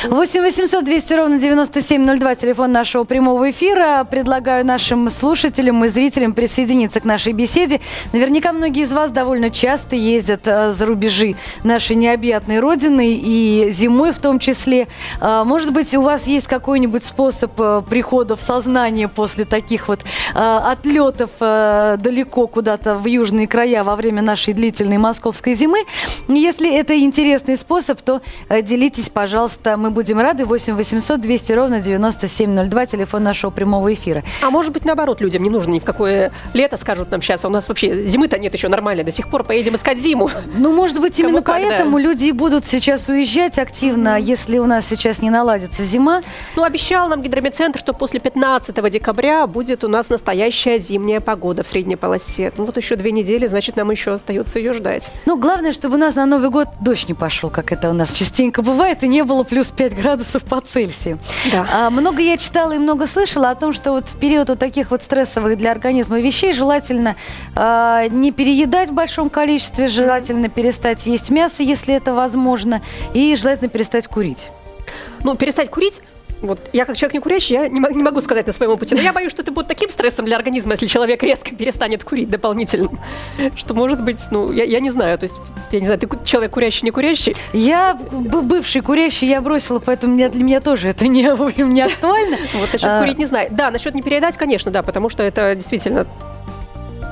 8 0.09 0.41
800 0.41 0.83
200 0.83 1.13
ровно 1.13 1.39
9702, 1.39 2.35
телефон 2.35 2.71
нашего 2.71 3.03
прямого 3.03 3.49
эфира. 3.49 4.05
Предлагаю 4.09 4.65
нашим 4.65 5.09
слушателям 5.09 5.83
и 5.85 5.87
зрителям 5.87 6.33
присоединиться 6.33 6.99
к 6.99 7.05
нашей 7.05 7.33
беседе. 7.33 7.81
Наверняка 8.13 8.51
многие 8.53 8.83
из 8.83 8.91
вас 8.91 9.11
довольно 9.11 9.49
часто 9.49 9.95
ездят 9.95 10.47
а, 10.47 10.71
за 10.71 10.85
рубежи 10.85 11.35
нашей 11.63 11.95
необъятной 11.95 12.59
родины 12.59 13.19
и 13.21 13.69
зимой 13.71 14.11
в 14.11 14.19
том 14.19 14.39
числе. 14.39 14.87
А, 15.19 15.43
может 15.43 15.73
быть, 15.73 15.93
у 15.95 16.01
вас 16.01 16.27
есть 16.27 16.47
какой-нибудь 16.47 17.05
способ 17.05 17.51
а, 17.59 17.81
прихода 17.81 18.35
в 18.35 18.41
сознание 18.41 19.07
после 19.07 19.45
таких 19.45 19.87
вот 19.87 20.01
а, 20.33 20.71
отлетов 20.71 21.31
далеко 21.39 22.47
куда-то 22.47 22.95
в 22.95 23.05
южные 23.05 23.47
края 23.47 23.83
во 23.83 23.95
время 23.95 24.21
нашей 24.21 24.53
длительной 24.53 24.97
московской 24.97 25.53
зимы. 25.53 25.79
Если 26.27 26.64
это 26.69 26.97
интересный 26.99 27.57
способ, 27.57 28.01
то 28.01 28.21
э, 28.49 28.61
делитесь, 28.61 29.09
пожалуйста. 29.09 29.77
Мы 29.77 29.91
будем 29.91 30.19
рады. 30.19 30.45
8 30.45 30.73
800 30.73 31.21
200 31.21 31.51
ровно 31.53 31.79
9702, 31.79 32.85
телефон 32.85 33.23
нашего 33.23 33.51
прямого 33.51 33.93
эфира. 33.93 34.23
А 34.41 34.49
может 34.49 34.73
быть, 34.73 34.85
наоборот, 34.85 35.21
людям 35.21 35.43
не 35.43 35.49
нужно 35.49 35.71
ни 35.71 35.79
в 35.79 35.83
какое 35.83 36.31
лето, 36.53 36.77
скажут 36.77 37.11
нам 37.11 37.21
сейчас. 37.21 37.45
А 37.45 37.47
у 37.47 37.51
нас 37.51 37.67
вообще 37.67 38.05
зимы-то 38.05 38.37
нет 38.37 38.53
еще 38.53 38.67
нормально. 38.67 39.03
До 39.03 39.11
сих 39.11 39.29
пор 39.29 39.43
поедем 39.43 39.75
искать 39.75 39.99
зиму. 39.99 40.29
Ну, 40.57 40.73
может 40.73 40.99
быть, 40.99 41.19
именно 41.19 41.41
как, 41.41 41.55
поэтому 41.55 41.97
да. 41.97 42.03
люди 42.03 42.31
будут 42.31 42.65
сейчас 42.65 43.07
уезжать 43.09 43.59
активно, 43.59 44.17
mm-hmm. 44.17 44.21
если 44.21 44.57
у 44.57 44.65
нас 44.65 44.85
сейчас 44.85 45.21
не 45.21 45.29
наладится 45.29 45.83
зима. 45.83 46.21
Ну, 46.55 46.63
обещал 46.63 47.07
нам 47.07 47.21
гидрометцентр, 47.21 47.79
что 47.79 47.93
после 47.93 48.19
15 48.19 48.89
декабря 48.89 49.45
будет 49.47 49.83
у 49.83 49.87
нас 49.87 50.09
настоящая 50.09 50.79
зимняя 50.79 51.19
погода 51.19 51.63
в 51.63 51.67
средней 51.67 51.95
полосе. 51.95 52.51
Ну, 52.57 52.65
вот 52.65 52.77
еще 52.77 52.95
две 52.95 53.11
недели, 53.11 53.47
значит, 53.47 53.75
нам 53.75 53.91
еще 53.91 54.13
остается 54.13 54.59
ее 54.59 54.73
ждать. 54.73 55.11
Ну, 55.25 55.37
главное, 55.37 55.73
чтобы 55.73 55.95
у 55.95 55.99
нас 55.99 56.15
на 56.15 56.25
Новый 56.25 56.49
год 56.49 56.54
дождь 56.63 57.07
не 57.09 57.13
пошел, 57.13 57.49
как 57.49 57.71
это 57.71 57.89
у 57.89 57.93
нас 57.93 58.13
частенько 58.13 58.61
бывает, 58.61 59.03
и 59.03 59.07
не 59.07 59.23
было 59.23 59.43
плюс 59.43 59.71
5 59.71 59.95
градусов 59.95 60.43
по 60.43 60.61
Цельсию. 60.61 61.19
Да. 61.51 61.67
А, 61.71 61.89
много 61.89 62.21
я 62.21 62.37
читала 62.37 62.73
и 62.73 62.77
много 62.77 63.07
слышала 63.07 63.49
о 63.49 63.55
том, 63.55 63.73
что 63.73 63.91
вот 63.91 64.07
в 64.07 64.17
период 64.17 64.49
вот 64.49 64.59
таких 64.59 64.91
вот 64.91 65.03
стрессовых 65.03 65.57
для 65.57 65.71
организма 65.71 66.19
вещей 66.19 66.53
желательно 66.53 67.15
а, 67.55 68.07
не 68.07 68.31
переедать 68.31 68.89
в 68.89 68.93
большом 68.93 69.29
количестве, 69.29 69.87
желательно 69.87 70.47
перестать 70.47 71.05
есть 71.05 71.29
мясо, 71.29 71.63
если 71.63 71.93
это 71.93 72.13
возможно, 72.13 72.81
и 73.13 73.35
желательно 73.35 73.69
перестать 73.69 74.07
курить. 74.07 74.49
Ну, 75.23 75.35
перестать 75.35 75.69
курить 75.69 76.01
вот 76.45 76.69
я 76.73 76.85
как 76.85 76.95
человек 76.97 77.13
не 77.15 77.19
курящий, 77.19 77.53
я 77.55 77.67
не, 77.67 77.79
не 77.79 78.03
могу 78.03 78.21
сказать 78.21 78.47
на 78.47 78.53
своем 78.53 78.71
опыте, 78.71 78.95
но 78.95 79.01
я 79.01 79.13
боюсь, 79.13 79.31
что 79.31 79.41
это 79.41 79.51
будет 79.51 79.67
таким 79.67 79.89
стрессом 79.89 80.25
для 80.25 80.35
организма, 80.35 80.73
если 80.73 80.87
человек 80.87 81.23
резко 81.23 81.55
перестанет 81.55 82.03
курить 82.03 82.29
дополнительно, 82.29 82.89
что 83.55 83.73
может 83.73 84.03
быть, 84.03 84.19
ну, 84.31 84.51
я, 84.51 84.63
я 84.63 84.79
не 84.79 84.89
знаю, 84.89 85.17
то 85.17 85.23
есть, 85.23 85.35
я 85.71 85.79
не 85.79 85.85
знаю, 85.85 85.99
ты 85.99 86.09
человек 86.23 86.51
курящий, 86.51 86.85
не 86.85 86.91
курящий? 86.91 87.35
Я 87.53 87.95
бывший 87.95 88.81
курящий, 88.81 89.27
я 89.27 89.41
бросила, 89.41 89.79
поэтому 89.79 90.15
для 90.15 90.29
меня 90.29 90.61
тоже 90.61 90.89
это 90.89 91.07
не, 91.07 91.29
в 91.35 91.43
общем, 91.43 91.73
не 91.73 91.81
актуально. 91.81 92.37
Вот 92.53 92.71
насчет 92.71 92.89
а. 92.89 93.01
курить 93.01 93.17
не 93.17 93.25
знаю. 93.25 93.49
Да, 93.51 93.71
насчет 93.71 93.95
не 93.95 94.01
переедать, 94.01 94.37
конечно, 94.37 94.71
да, 94.71 94.83
потому 94.83 95.09
что 95.09 95.23
это 95.23 95.55
действительно 95.55 96.07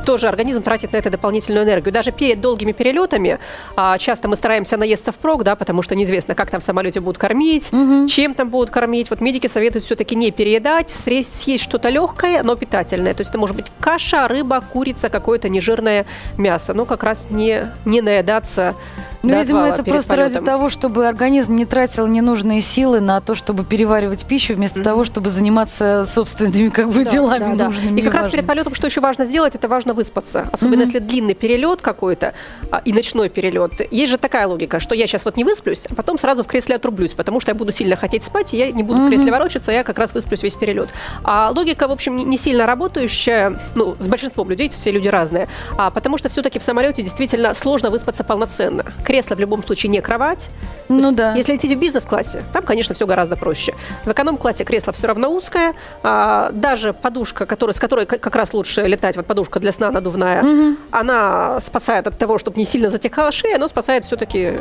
тоже 0.04 0.28
организм 0.28 0.62
тратит 0.62 0.94
на 0.94 0.98
это 0.98 1.10
дополнительную 1.10 1.66
энергию. 1.66 1.94
Даже 1.94 2.12
перед 2.12 2.42
долгими 2.42 2.72
перелетами 2.72 3.40
а, 3.76 3.98
часто 3.98 4.28
мы 4.28 4.36
стараемся 4.36 4.78
наесться 4.78 5.12
впрок, 5.12 5.44
да, 5.44 5.56
потому 5.56 5.82
что 5.82 5.96
неизвестно, 5.96 6.36
как 6.36 6.50
там 6.52 6.62
в 6.62 6.64
самолете 6.64 7.00
будут 7.00 7.18
кормить, 7.18 7.72
угу. 7.72 8.08
чем 8.08 8.34
там 8.34 8.50
будут 8.50 8.70
кормить. 8.70 9.10
Вот 9.10 9.22
медики 9.22 9.48
советуют 9.48 9.86
все-таки 9.86 10.16
не 10.16 10.32
переедать, 10.32 10.90
съесть 10.90 11.64
что-то 11.64 11.90
легкое, 11.90 12.44
но 12.44 12.56
питательное. 12.56 13.14
То 13.14 13.22
есть 13.22 13.30
это 13.30 13.40
может 13.40 13.56
быть 13.56 13.68
каша, 13.80 14.28
рыба, 14.28 14.62
курица, 14.62 15.10
какое-то 15.10 15.50
нежирное 15.50 16.06
мясо. 16.38 16.74
Но 16.74 16.86
как 16.86 17.04
раз 17.04 17.30
не, 17.30 17.72
не 17.86 18.02
наедаться 18.02 18.76
ну, 19.24 19.40
видимо, 19.40 19.66
это 19.66 19.84
просто 19.84 20.10
полетом. 20.10 20.36
ради 20.36 20.46
того, 20.46 20.70
чтобы 20.70 21.08
организм 21.08 21.56
не 21.56 21.66
тратил 21.66 22.08
ненужные 22.08 22.62
силы 22.62 23.00
на 23.00 23.22
то, 23.22 23.36
чтобы 23.36 23.64
переваривать 23.64 24.26
пищу, 24.26 24.54
вместо 24.54 24.82
mm-hmm. 24.82 24.84
того, 24.84 25.06
чтобы 25.06 25.30
заниматься 25.30 26.04
собственными 26.06 26.68
как 26.68 26.90
бы, 26.90 27.06
да, 27.06 27.12
делами 27.12 27.56
да, 27.56 27.66
нужными. 27.66 28.02
Да. 28.02 28.02
И 28.02 28.04
как 28.04 28.14
раз 28.16 28.30
перед 28.30 28.46
полетом, 28.46 28.76
что 28.76 28.88
еще 28.88 29.00
важно 29.00 29.24
сделать, 29.24 29.56
это 29.56 29.70
важно 29.70 29.93
выспаться. 29.94 30.48
Особенно 30.52 30.82
mm-hmm. 30.82 30.86
если 30.86 31.00
длинный 31.00 31.34
перелет 31.34 31.82
какой-то 31.82 32.34
а, 32.72 32.82
и 32.86 32.94
ночной 32.94 33.30
перелет. 33.30 33.74
Есть 33.92 34.12
же 34.12 34.18
такая 34.18 34.48
логика, 34.48 34.80
что 34.80 34.96
я 34.96 35.08
сейчас 35.08 35.26
вот 35.26 35.38
не 35.38 35.44
высплюсь, 35.44 35.86
а 35.90 35.96
потом 35.96 36.18
сразу 36.18 36.44
в 36.44 36.48
кресле 36.48 36.76
отрублюсь, 36.76 37.14
потому 37.14 37.40
что 37.40 37.52
я 37.52 37.56
буду 37.56 37.72
сильно 37.72 37.96
хотеть 37.96 38.24
спать, 38.24 38.54
и 38.54 38.58
я 38.58 38.72
не 38.72 38.84
буду 38.84 39.00
mm-hmm. 39.00 39.06
в 39.06 39.10
кресле 39.10 39.32
ворочаться, 39.32 39.72
я 39.72 39.84
как 39.84 39.98
раз 39.98 40.14
высплюсь 40.14 40.44
весь 40.44 40.56
перелет. 40.56 40.90
А 41.24 41.52
логика, 41.56 41.88
в 41.88 41.92
общем, 41.92 42.16
не, 42.16 42.24
не 42.24 42.38
сильно 42.38 42.66
работающая, 42.66 43.60
ну, 43.76 43.96
с 44.00 44.08
большинством 44.08 44.50
людей, 44.50 44.70
все 44.70 44.92
люди 44.92 45.08
разные, 45.08 45.48
а, 45.78 45.90
потому 45.90 46.18
что 46.18 46.30
все-таки 46.30 46.60
в 46.60 46.64
самолете 46.64 47.02
действительно 47.02 47.54
сложно 47.54 47.90
выспаться 47.90 48.24
полноценно. 48.24 48.86
Кресло 49.06 49.36
в 49.36 49.40
любом 49.40 49.64
случае 49.64 49.90
не 49.90 50.02
кровать. 50.02 50.50
То 50.88 50.94
ну 50.94 51.12
да. 51.12 51.36
Если 51.36 51.54
летите 51.54 51.76
в 51.76 51.80
бизнес-классе, 51.80 52.44
там, 52.54 52.64
конечно, 52.64 52.96
все 52.96 53.06
гораздо 53.06 53.36
проще. 53.36 53.74
В 54.06 54.12
эконом-классе 54.12 54.64
кресло 54.64 54.94
все 54.94 55.08
равно 55.08 55.30
узкое. 55.30 55.74
А, 56.04 56.52
даже 56.52 56.94
подушка, 56.94 57.46
которая, 57.46 57.74
с 57.74 57.80
которой 57.80 58.06
как 58.06 58.36
раз 58.36 58.54
лучше 58.54 58.82
летать, 58.84 59.16
вот 59.18 59.26
подушка 59.26 59.60
для 59.60 59.72
сна 59.72 59.83
надувная, 59.92 60.44
угу. 60.44 60.78
она 60.92 61.60
спасает 61.60 62.08
от 62.08 62.18
того, 62.18 62.38
чтобы 62.38 62.58
не 62.58 62.66
сильно 62.66 62.90
затекала 62.90 63.32
шея, 63.32 63.58
но 63.58 63.68
спасает 63.68 64.06
все-таки 64.06 64.58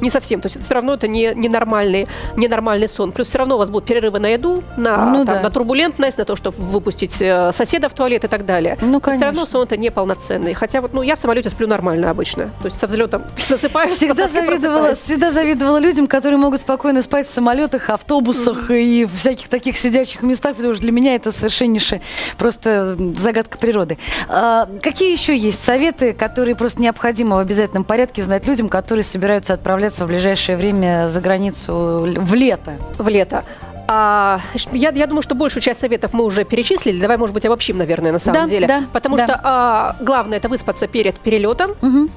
не 0.00 0.10
совсем. 0.10 0.40
То 0.40 0.46
есть 0.46 0.62
все 0.62 0.74
равно 0.74 0.94
это 0.94 1.08
не, 1.08 1.32
не, 1.34 1.48
нормальный, 1.48 2.06
не 2.36 2.48
нормальный 2.48 2.88
сон. 2.88 3.12
Плюс 3.12 3.28
все 3.28 3.38
равно 3.38 3.56
у 3.56 3.58
вас 3.58 3.70
будут 3.70 3.88
перерывы 3.88 4.18
на 4.18 4.28
еду, 4.28 4.62
на, 4.76 5.06
ну, 5.06 5.24
там, 5.24 5.36
да. 5.36 5.42
на 5.42 5.50
турбулентность, 5.50 6.18
на 6.18 6.24
то, 6.24 6.36
чтобы 6.36 6.56
выпустить 6.62 7.20
э, 7.20 7.52
соседа 7.52 7.88
в 7.88 7.94
туалет 7.94 8.24
и 8.24 8.28
так 8.28 8.46
далее. 8.46 8.78
Ну, 8.80 9.00
конечно. 9.00 9.12
все 9.12 9.24
равно 9.26 9.46
сон 9.46 9.64
это 9.64 9.76
неполноценный. 9.76 10.54
Хотя 10.54 10.80
вот, 10.80 10.92
ну, 10.94 11.02
я 11.02 11.16
в 11.16 11.18
самолете 11.18 11.50
сплю 11.50 11.66
нормально 11.66 12.10
обычно. 12.10 12.50
То 12.60 12.66
есть 12.66 12.78
со 12.78 12.86
взлетом 12.86 13.24
засыпаю. 13.46 13.90
Всегда 14.00 14.28
завидовала, 14.28 14.94
всегда 14.94 15.30
завидовала 15.30 15.78
людям, 15.78 16.06
которые 16.06 16.38
могут 16.38 16.60
спокойно 16.60 17.02
спать 17.02 17.26
в 17.26 17.30
самолетах, 17.30 17.90
автобусах 17.90 18.70
mm-hmm. 18.70 18.82
и 18.82 19.04
всяких 19.06 19.48
таких 19.48 19.76
сидячих 19.76 20.22
местах, 20.22 20.56
потому 20.56 20.74
что 20.74 20.82
для 20.82 20.92
меня 20.92 21.14
это 21.14 21.32
совершеннейшая 21.32 22.00
просто 22.38 22.96
загадка 23.16 23.58
природы. 23.58 23.98
А, 24.42 24.66
какие 24.80 25.12
еще 25.12 25.36
есть 25.36 25.62
советы, 25.62 26.14
которые 26.14 26.56
просто 26.56 26.80
необходимо 26.80 27.36
в 27.36 27.40
обязательном 27.40 27.84
порядке 27.84 28.22
знать 28.22 28.46
людям, 28.46 28.70
которые 28.70 29.02
собираются 29.02 29.52
отправляться 29.52 30.06
в 30.06 30.08
ближайшее 30.08 30.56
время 30.56 31.08
за 31.08 31.20
границу 31.20 32.06
в 32.16 32.32
лето? 32.32 32.78
В 32.96 33.06
лето. 33.08 33.44
А, 33.86 34.40
я, 34.72 34.92
я 34.92 35.06
думаю, 35.06 35.20
что 35.20 35.34
большую 35.34 35.62
часть 35.62 35.80
советов 35.80 36.14
мы 36.14 36.24
уже 36.24 36.44
перечислили. 36.44 36.98
Давай, 36.98 37.18
может 37.18 37.34
быть, 37.34 37.44
обобщим, 37.44 37.76
наверное, 37.76 38.12
на 38.12 38.18
самом 38.18 38.40
да, 38.40 38.48
деле. 38.48 38.66
Да, 38.66 38.84
Потому 38.94 39.18
да. 39.18 39.24
что 39.24 39.40
а, 39.44 39.96
главное 40.00 40.38
это 40.38 40.48
выспаться 40.48 40.86
перед 40.86 41.18
перелетом. 41.20 41.72
Угу. 41.82 42.08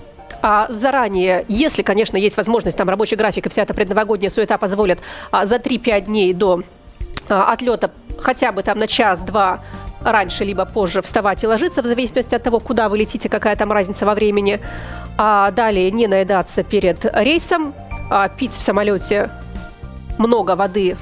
А 0.42 0.68
заранее, 0.70 1.44
если, 1.50 1.82
конечно, 1.82 2.16
есть 2.16 2.38
возможность, 2.38 2.78
там 2.78 2.88
рабочий 2.88 3.18
график 3.18 3.48
и 3.48 3.50
вся 3.50 3.64
эта 3.64 3.74
предновогодняя 3.74 4.30
суета 4.30 4.58
позволит 4.58 5.00
а, 5.30 5.46
за 5.46 5.58
3-5 5.58 6.06
дней 6.06 6.34
до 6.34 6.62
а, 7.28 7.52
отлета 7.52 7.92
хотя 8.18 8.52
бы 8.52 8.64
там 8.64 8.80
на 8.80 8.88
час-два 8.88 9.62
раньше 10.04 10.44
либо 10.44 10.66
позже 10.66 11.02
вставать 11.02 11.44
и 11.44 11.48
ложиться, 11.48 11.82
в 11.82 11.86
зависимости 11.86 12.36
от 12.36 12.44
того, 12.44 12.60
куда 12.60 12.90
вы 12.90 12.98
летите, 12.98 13.30
какая 13.30 13.56
там 13.56 13.72
разница 13.72 14.06
во 14.06 14.14
времени. 14.14 14.62
А 15.18 15.52
далее 15.52 15.90
не 15.92 16.08
наедаться 16.08 16.64
перед 16.64 17.06
рейсом, 17.14 17.74
а 18.10 18.30
пить 18.30 18.54
в 18.54 18.62
самолете 18.62 19.32
много 20.18 20.56
воды, 20.56 20.98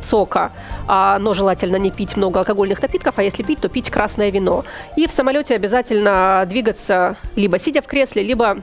сока, 0.00 0.52
а, 0.86 1.18
но 1.18 1.34
желательно 1.34 1.76
не 1.76 1.90
пить 1.90 2.16
много 2.16 2.40
алкогольных 2.40 2.80
напитков, 2.82 3.14
а 3.18 3.22
если 3.22 3.42
пить, 3.42 3.60
то 3.60 3.68
пить 3.68 3.90
красное 3.90 4.30
вино. 4.30 4.64
И 4.96 5.06
в 5.06 5.12
самолете 5.12 5.54
обязательно 5.54 6.44
двигаться 6.46 7.16
либо 7.34 7.58
сидя 7.58 7.82
в 7.82 7.86
кресле, 7.86 8.22
либо 8.22 8.58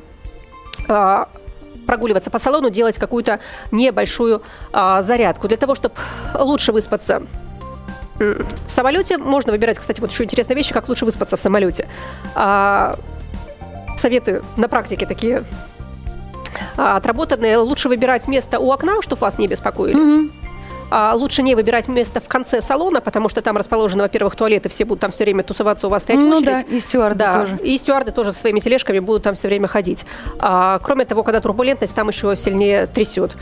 а, 0.88 1.30
прогуливаться 1.86 2.32
по 2.32 2.40
салону, 2.40 2.70
делать 2.70 2.98
какую-то 2.98 3.40
небольшую 3.72 4.42
а, 4.72 5.02
зарядку. 5.02 5.48
Для 5.48 5.58
того, 5.58 5.76
чтобы 5.76 5.96
лучше 6.34 6.72
выспаться 6.72 7.24
в 8.20 8.70
самолете 8.70 9.18
можно 9.18 9.52
выбирать, 9.52 9.80
кстати, 9.80 10.00
вот 10.00 10.12
еще 10.12 10.24
интересная 10.24 10.56
вещь, 10.56 10.72
как 10.72 10.88
лучше 10.88 11.06
выспаться 11.06 11.38
в 11.38 11.40
самолете. 11.40 11.88
А, 12.36 12.96
советы 13.98 14.44
на 14.58 14.68
практике 14.68 15.06
такие 15.06 15.44
а, 16.78 16.98
отработанные. 16.98 17.58
Лучше 17.58 17.90
выбирать 17.90 18.28
место 18.28 18.60
у 18.60 18.72
окна, 18.72 19.02
чтобы 19.02 19.22
вас 19.22 19.38
не 19.38 19.48
беспокоили. 19.48 19.98
Mm-hmm. 19.98 20.32
А, 20.96 21.16
лучше 21.16 21.42
не 21.42 21.56
выбирать 21.56 21.88
место 21.88 22.22
в 22.22 22.28
конце 22.28 22.62
салона, 22.62 23.02
потому 23.02 23.28
что 23.28 23.42
там 23.42 23.58
расположены, 23.58 24.04
во-первых, 24.04 24.36
туалеты, 24.36 24.70
все 24.70 24.86
будут 24.86 25.02
там 25.02 25.10
все 25.10 25.24
время 25.24 25.42
тусоваться 25.42 25.88
у 25.88 25.90
вас, 25.90 26.04
стоять 26.04 26.22
ну, 26.22 26.38
очередь. 26.38 26.68
да, 26.70 26.76
и 26.76 26.80
стюарды 26.80 27.18
да, 27.18 27.40
тоже. 27.40 27.58
И 27.64 27.78
стюарды 27.78 28.12
тоже 28.12 28.32
со 28.32 28.42
своими 28.42 28.60
тележками 28.60 29.00
будут 29.00 29.24
там 29.24 29.34
все 29.34 29.48
время 29.48 29.68
ходить. 29.68 30.06
А, 30.38 30.80
кроме 30.84 31.06
того, 31.06 31.24
когда 31.24 31.42
турбулентность, 31.42 31.96
там 31.96 32.10
еще 32.10 32.36
сильнее 32.36 32.86
трясет. 32.86 33.36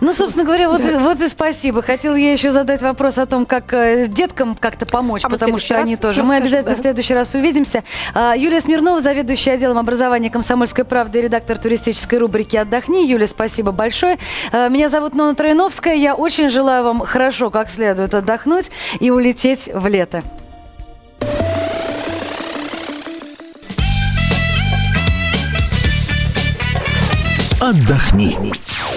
Ну, 0.00 0.12
собственно 0.12 0.44
говоря, 0.44 0.68
вот, 0.68 0.80
да. 0.80 0.98
вот 1.00 1.20
и 1.20 1.28
спасибо. 1.28 1.82
Хотела 1.82 2.14
я 2.14 2.32
еще 2.32 2.52
задать 2.52 2.82
вопрос 2.82 3.18
о 3.18 3.26
том, 3.26 3.46
как 3.46 3.72
э, 3.72 4.04
с 4.04 4.08
деткам 4.08 4.54
как-то 4.54 4.86
помочь, 4.86 5.22
а 5.24 5.28
потому 5.28 5.58
что 5.58 5.76
они 5.76 5.96
тоже. 5.96 6.22
Мы 6.22 6.36
обязательно 6.36 6.70
да. 6.70 6.76
в 6.76 6.80
следующий 6.80 7.14
раз 7.14 7.34
увидимся. 7.34 7.82
А, 8.14 8.34
Юлия 8.36 8.60
Смирнова, 8.60 9.00
заведующая 9.00 9.54
отделом 9.54 9.78
образования 9.78 10.30
«Комсомольской 10.30 10.84
правды» 10.84 11.18
и 11.18 11.22
редактор 11.22 11.58
туристической 11.58 12.18
рубрики 12.18 12.56
«Отдохни». 12.56 13.06
Юля, 13.06 13.26
спасибо 13.26 13.72
большое. 13.72 14.18
А, 14.52 14.68
меня 14.68 14.88
зовут 14.88 15.14
Нона 15.14 15.34
Троиновская. 15.34 15.94
Я 15.94 16.14
очень 16.14 16.48
желаю 16.48 16.84
вам 16.84 17.00
хорошо, 17.00 17.50
как 17.50 17.68
следует 17.68 18.14
отдохнуть 18.14 18.70
и 19.00 19.10
улететь 19.10 19.68
в 19.72 19.86
лето. 19.88 20.22
Отдохни. 27.60 28.38